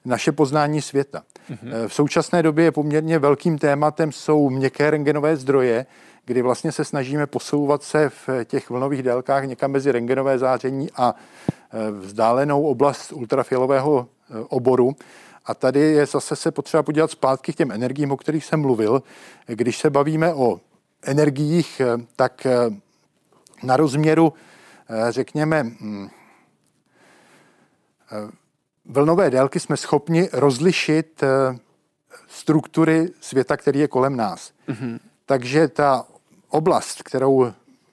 [0.04, 1.22] naše poznání světa.
[1.50, 1.88] Mm-hmm.
[1.88, 5.86] V současné době je poměrně velkým tématem jsou měkké rengenové zdroje,
[6.24, 11.14] kdy vlastně se snažíme posouvat se v těch vlnových délkách někam mezi rengenové záření a
[11.14, 14.96] e, vzdálenou oblast ultrafialového e, oboru.
[15.46, 19.02] A tady je zase se potřeba podívat zpátky k těm energiím, o kterých jsem mluvil.
[19.46, 20.60] Když se bavíme o
[21.02, 22.46] energiích, e, tak
[23.62, 24.32] na rozměru,
[25.08, 26.08] řekněme, mm,
[28.84, 31.22] vlnové délky jsme schopni rozlišit
[32.28, 34.52] struktury světa, který je kolem nás.
[34.68, 34.98] Mm-hmm.
[35.26, 36.06] Takže ta
[36.54, 37.52] oblast, kterou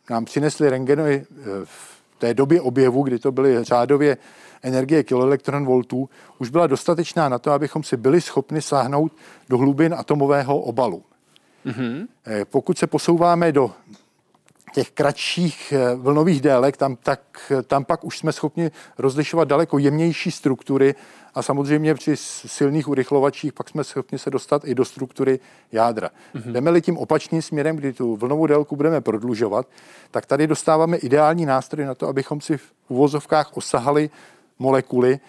[0.10, 1.26] nám přinesly rengeny eh,
[1.64, 4.18] v té době objevu, kdy to byly řádově
[4.64, 6.10] energie kiloelektronvoltů,
[6.40, 9.12] už byla dostatečná na to, abychom si byli schopni sáhnout
[9.50, 11.04] do hlubin atomového obalu.
[11.66, 12.08] Mm-hmm.
[12.50, 13.72] Pokud se posouváme do
[14.74, 20.32] těch kratších eh, vlnových délek, tam, tak, tam pak už jsme schopni rozlišovat daleko jemnější
[20.32, 20.96] struktury
[21.36, 25.40] a samozřejmě při silných urychlovačích pak jsme schopni se dostat i do struktury
[25.72, 26.10] jádra.
[26.36, 26.52] Mm-hmm.
[26.52, 29.68] Jdeme-li tím opačným směrem, kdy tu vlnovou délku budeme prodlužovat,
[30.12, 34.10] tak tady dostáváme ideální nástroj na to, abychom si v uvozovkách osahali
[34.60, 35.20] molekuly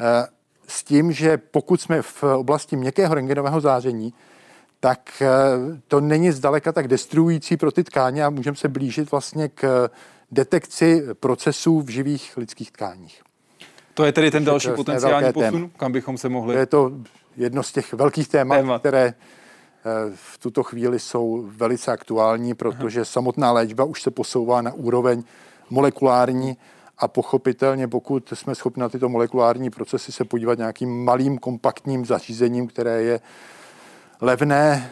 [0.00, 0.26] eh,
[0.66, 4.14] s tím, že pokud jsme v oblasti měkkého rengenového záření,
[4.84, 5.28] tak eh,
[5.88, 9.90] to není zdaleka tak destruující pro ty tkáně a můžeme se blížit vlastně k
[10.30, 13.22] detekci procesů v živých lidských tkáních.
[13.94, 15.68] To je tedy ten další to potenciální posun, téma.
[15.76, 16.54] kam bychom se mohli...
[16.54, 16.92] To je to
[17.36, 18.78] jedno z těch velkých témat, Témat.
[18.78, 19.14] které eh,
[20.14, 23.04] v tuto chvíli jsou velice aktuální, protože Aha.
[23.04, 25.22] samotná léčba už se posouvá na úroveň
[25.70, 26.56] molekulární
[26.98, 32.66] a pochopitelně, pokud jsme schopni na tyto molekulární procesy se podívat nějakým malým kompaktním zařízením,
[32.66, 33.20] které je
[34.24, 34.90] levné,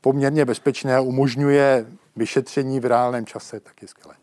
[0.00, 1.86] poměrně bezpečné umožňuje
[2.16, 4.14] vyšetření v reálném čase, tak je skvělé.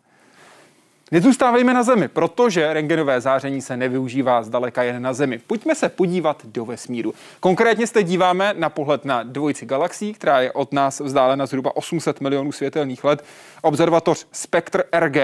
[1.10, 5.38] Nezůstávejme na Zemi, protože rengenové záření se nevyužívá zdaleka jen na Zemi.
[5.38, 7.14] Pojďme se podívat do vesmíru.
[7.40, 12.20] Konkrétně se díváme na pohled na dvojici galaxií, která je od nás vzdálena zhruba 800
[12.20, 13.24] milionů světelných let.
[13.62, 15.16] Observatoř Spektr RG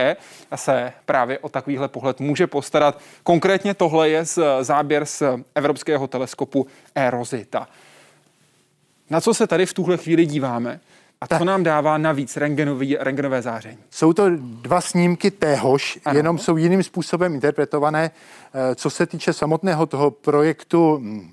[0.55, 2.99] se právě o takovýhle pohled může postarat.
[3.23, 5.23] Konkrétně tohle je z záběr z
[5.55, 7.69] Evropského teleskopu eRosita.
[9.11, 10.81] Na co se tady v tuhle chvíli díváme?
[11.21, 13.79] A co nám dává navíc rengenový, rengenové záření?
[13.91, 16.19] Jsou to dva snímky téhož, ano.
[16.19, 18.11] jenom jsou jiným způsobem interpretované.
[18.55, 21.31] Eh, Co se týče samotného toho projektu hm,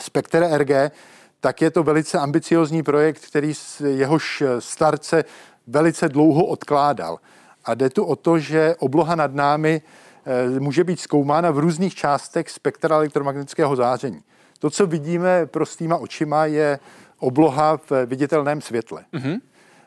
[0.00, 0.92] Spectre RG,
[1.40, 3.52] tak je to velice ambiciozní projekt, který
[3.86, 5.24] jehož start se
[5.66, 7.18] velice dlouho odkládal.
[7.64, 9.82] A jde tu o to, že obloha nad námi
[10.26, 14.22] eh, může být zkoumána v různých částech spektra elektromagnetického záření.
[14.62, 16.78] To, co vidíme prostýma očima, je
[17.18, 19.04] obloha v viditelném světle.
[19.12, 19.40] Mm-hmm.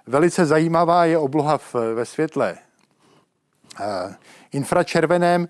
[0.08, 2.58] Velice zajímavá je obloha v, ve světle
[3.80, 4.16] eh,
[4.52, 5.48] infračerveném,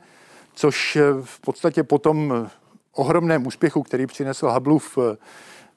[0.54, 2.50] což eh, v podstatě po tom eh,
[2.92, 4.98] ohromném úspěchu, který přinesl Hubbleův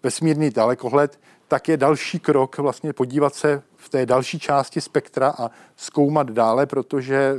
[0.02, 5.50] vesmírný dalekohled, tak je další krok vlastně podívat se v té další části spektra a
[5.76, 7.34] zkoumat dále, protože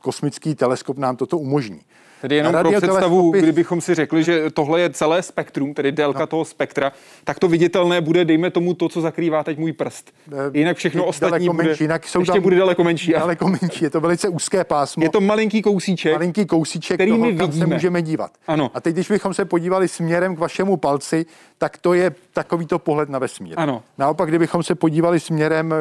[0.00, 1.80] kosmický teleskop nám toto umožní.
[2.20, 6.26] Tedy jenom pro představu, kdybychom si řekli, že tohle je celé spektrum, tedy délka no.
[6.26, 6.92] toho spektra,
[7.24, 10.12] tak to viditelné bude, dejme tomu, to, co zakrývá teď můj prst.
[10.52, 13.12] Jinak všechno Je ostatní bude, menší, jinak jsou ještě tam- bude daleko menší.
[13.12, 15.02] Daleko menší, je to velice úzké pásmo.
[15.02, 16.12] Je to malinký kousíček.
[16.12, 17.74] malinký kousíček který toho, my kam se vidíme.
[17.74, 18.30] můžeme dívat.
[18.46, 18.70] Ano.
[18.74, 21.26] A teď, když bychom se podívali směrem k vašemu palci,
[21.58, 23.54] tak to je takovýto pohled na vesmír.
[23.56, 23.82] Ano.
[23.98, 25.74] Naopak, kdybychom se podívali směrem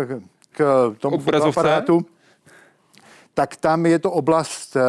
[0.52, 2.06] k tomu fotoaparátu,
[3.34, 4.82] tak tam je to oblast eh,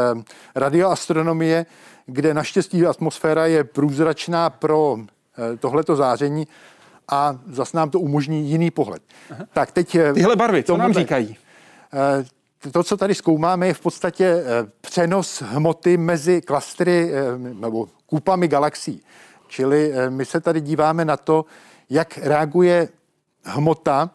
[0.55, 1.67] radioastronomie,
[2.07, 6.49] kde naštěstí atmosféra je průzračná pro eh, tohleto záření
[7.09, 9.03] a zas nám to umožní jiný pohled.
[9.31, 9.45] Aha.
[9.53, 9.95] Tak teď...
[9.95, 11.37] eh, Tyhle barvy, co nám říkají?
[12.73, 14.45] To, co tady zkoumáme, je v podstatě
[14.81, 19.03] přenos hmoty mezi klastry nebo kupami galaxií.
[19.49, 21.45] Čili my se tady díváme na to,
[21.91, 22.89] jak reaguje
[23.45, 24.11] hmota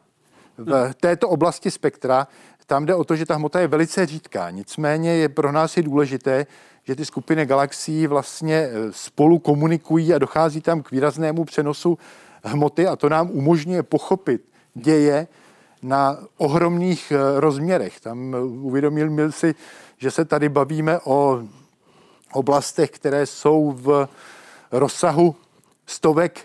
[0.57, 2.27] v této oblasti spektra.
[2.70, 4.49] Tam jde o to, že ta hmota je velice řídká.
[4.49, 6.45] Nicméně je pro nás je důležité,
[6.84, 11.97] že ty skupiny galaxií vlastně eh, spolu komunikují a dochází tam k výraznému přenosu
[12.43, 14.41] hmoty a to nám umožňuje pochopit
[14.74, 15.28] děje
[15.82, 17.99] na ohromných eh, rozměrech.
[17.99, 19.55] Tam eh, uvědomil byl si,
[19.97, 21.43] že se tady bavíme o
[22.34, 24.07] oblastech, které jsou v
[24.72, 25.36] rozsahu
[25.86, 26.39] stovek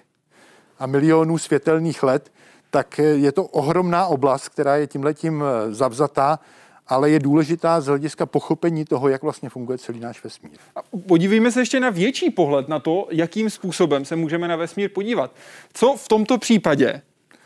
[0.79, 2.33] a milionů světelných let,
[2.75, 6.39] tak je to ohromná oblast, která je tímhletím eh, zavzatá,
[6.87, 10.59] ale je důležitá z hlediska pochopení toho, jak vlastně funguje celý náš vesmír.
[10.77, 14.91] A podívejme se ještě na větší pohled na to, jakým způsobem se můžeme na vesmír
[14.91, 15.35] podívat.
[15.73, 17.03] Co v tomto případě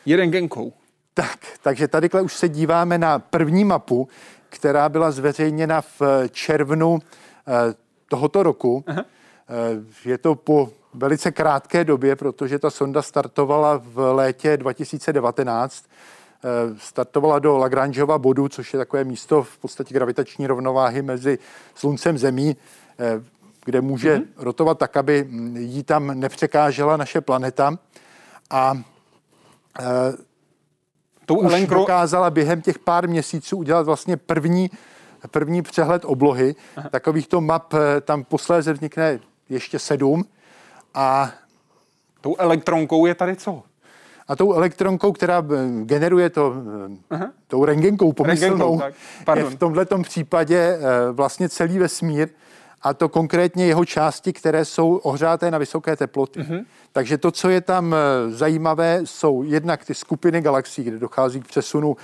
[0.07, 0.73] je rengenkou?
[1.15, 4.09] Tak, takže tadyhle už se díváme na první mapu,
[4.49, 7.75] která byla zveřejněna v eh, červnu eh,
[8.09, 8.85] tohoto roku.
[8.87, 9.05] Aha.
[10.05, 15.85] Je to po velice krátké době, protože ta sonda startovala v létě 2019.
[16.45, 21.39] Eh, Startovala do Lagrangeova bodu, což je takové místo v podstatě gravitační rovnováhy mezi
[21.75, 22.57] Sluncem a Zemí,
[22.99, 23.23] eh,
[23.65, 24.27] kde může mm-hmm.
[24.37, 27.79] rotovat tak, aby jí tam nepřekážela naše planeta.
[28.51, 28.83] A
[29.81, 29.85] eh,
[31.27, 31.79] Tou už elektro...
[31.79, 34.71] dokázala během těch pár měsíců udělat vlastně první,
[35.31, 36.55] první přehled oblohy.
[36.77, 36.89] Aha.
[36.89, 40.25] Takovýchto map tam posléze vznikne ještě sedm.
[40.99, 41.31] A,
[42.21, 43.63] Tou elektronkou je tady co?
[44.29, 46.55] a tou elektronkou, která eh, generuje to,
[47.11, 47.31] eh, Aha.
[47.47, 48.81] tou rengenkou pomyslnou,
[49.25, 49.37] tak.
[49.37, 52.29] je v tomhletom případě eh, vlastně celý vesmír
[52.83, 56.41] a to konkrétně jeho části, které jsou ohřáté na vysoké teploty.
[56.41, 56.65] Mm-hmm.
[56.93, 57.95] Takže to, co je tam
[58.29, 61.97] zajímavé, jsou jednak ty skupiny galaxií, kde dochází k přesunu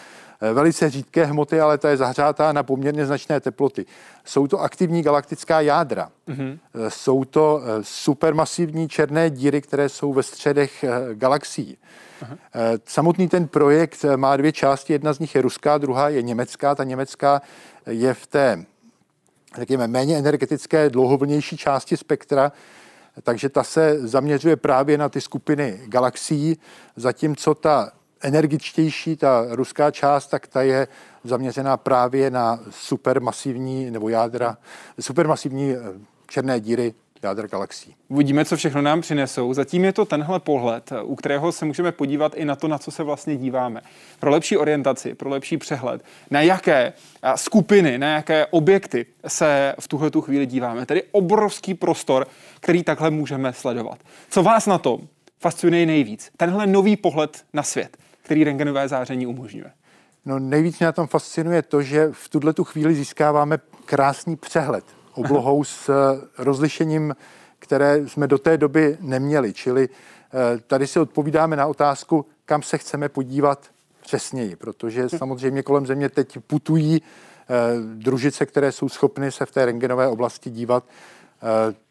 [0.52, 3.86] velice řídké hmoty, ale ta je zahřátá na poměrně značné teploty.
[4.24, 6.10] Jsou to aktivní galaktická jádra.
[6.28, 6.58] Mm-hmm.
[6.88, 11.76] Jsou to eh, supermasivní černé díry, které jsou ve středech eh, galaxií.
[12.22, 12.36] Aha.
[12.84, 14.92] Samotný ten projekt eh, má dvě části.
[14.92, 16.74] Jedna z nich je ruská, druhá je německá.
[16.74, 17.42] Ta německá
[17.86, 18.64] je v té
[19.56, 22.52] řekněme, méně energetické, dlouhovlnější části spektra,
[23.22, 26.58] takže ta se zaměřuje právě na ty skupiny galaxií,
[26.96, 27.92] zatímco ta
[28.24, 30.88] energičtější, ta ruská část, tak ta je
[31.24, 34.56] zaměřená právě na supermasivní nebo jádra,
[35.00, 35.78] supermasivní eh,
[36.26, 36.94] černé díry
[37.24, 37.94] jádra galaxií.
[38.08, 39.54] Uvidíme, co všechno nám přinesou.
[39.54, 42.90] Zatím je to tenhle pohled, u kterého se můžeme podívat i na to, na co
[42.90, 43.80] se vlastně díváme.
[44.20, 46.92] Pro lepší orientaci, pro lepší přehled, na jaké
[47.34, 50.86] skupiny, na jaké objekty se v tuhle tu chvíli díváme.
[50.86, 52.26] Tedy obrovský prostor,
[52.60, 53.98] který takhle můžeme sledovat.
[54.30, 55.00] Co vás na tom
[55.40, 56.30] fascinuje nejvíc?
[56.36, 59.70] Tenhle nový pohled na svět, který rengenové záření umožňuje.
[60.24, 64.84] No nejvíc mě na tom fascinuje to, že v tuhle tu chvíli získáváme krásný přehled
[65.14, 65.94] oblohou s eh,
[66.38, 67.16] rozlišením,
[67.58, 69.52] které jsme do té doby neměli.
[69.52, 73.66] Čili eh, tady si odpovídáme na otázku, kam se chceme podívat
[74.02, 77.54] přesněji, protože samozřejmě kolem země teď putují eh,
[77.94, 80.84] družice, které jsou schopny se v té rengenové oblasti dívat.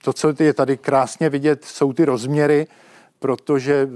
[0.03, 2.67] To, co je tady krásně vidět, jsou ty rozměry,
[3.19, 3.89] protože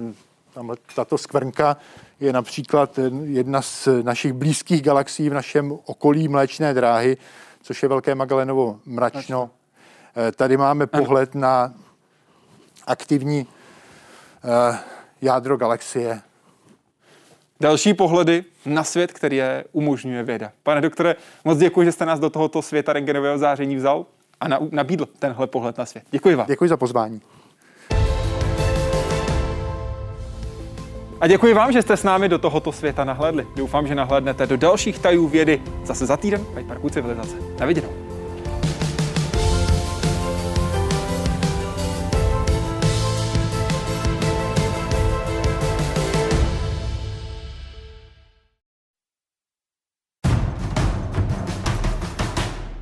[0.96, 1.78] tato skvrnka
[2.20, 7.18] je například jedna z našich blízkých galaxií v našem okolí Mléčné dráhy,
[7.62, 9.50] což je Velké Magelanovo mračno.
[10.16, 11.74] Eh, tady máme pohled na
[12.88, 13.48] aktivní
[14.44, 14.78] eh,
[15.22, 16.22] jádro galaxie.
[17.60, 20.52] Další pohledy na svět, který je umožňuje věda.
[20.64, 24.06] Pane doktore, moc děkuji, že jste nás do tohoto světa rengenového záření vzal
[24.40, 26.04] a nabídl tenhle pohled na svět.
[26.12, 26.48] Děkuji vám.
[26.48, 27.22] Děkuji za pozvání.
[31.22, 33.48] A děkuji vám, že jste s námi do tohoto světa nahlédli.
[33.56, 37.36] Doufám, že nahlédnete do dalších tajů vědy zase za týden v Parku civilizace.
[37.60, 38.07] Na viděnou.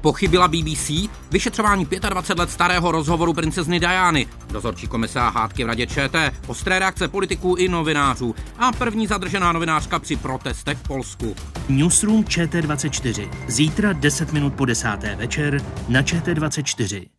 [0.06, 0.91] Pochybila BBC?
[1.32, 4.28] Vyšetřování 25 let starého rozhovoru princezny Diany.
[4.51, 6.34] Dozorčí komise a hádky v radě ČT.
[6.47, 8.36] Ostré reakce politiků i novinářů.
[8.58, 11.36] A první zadržená novinářka při protestech v Polsku.
[11.70, 13.30] Newsroom ČT24.
[13.47, 17.14] Zítra 10 minut po desáté večer na ČT24.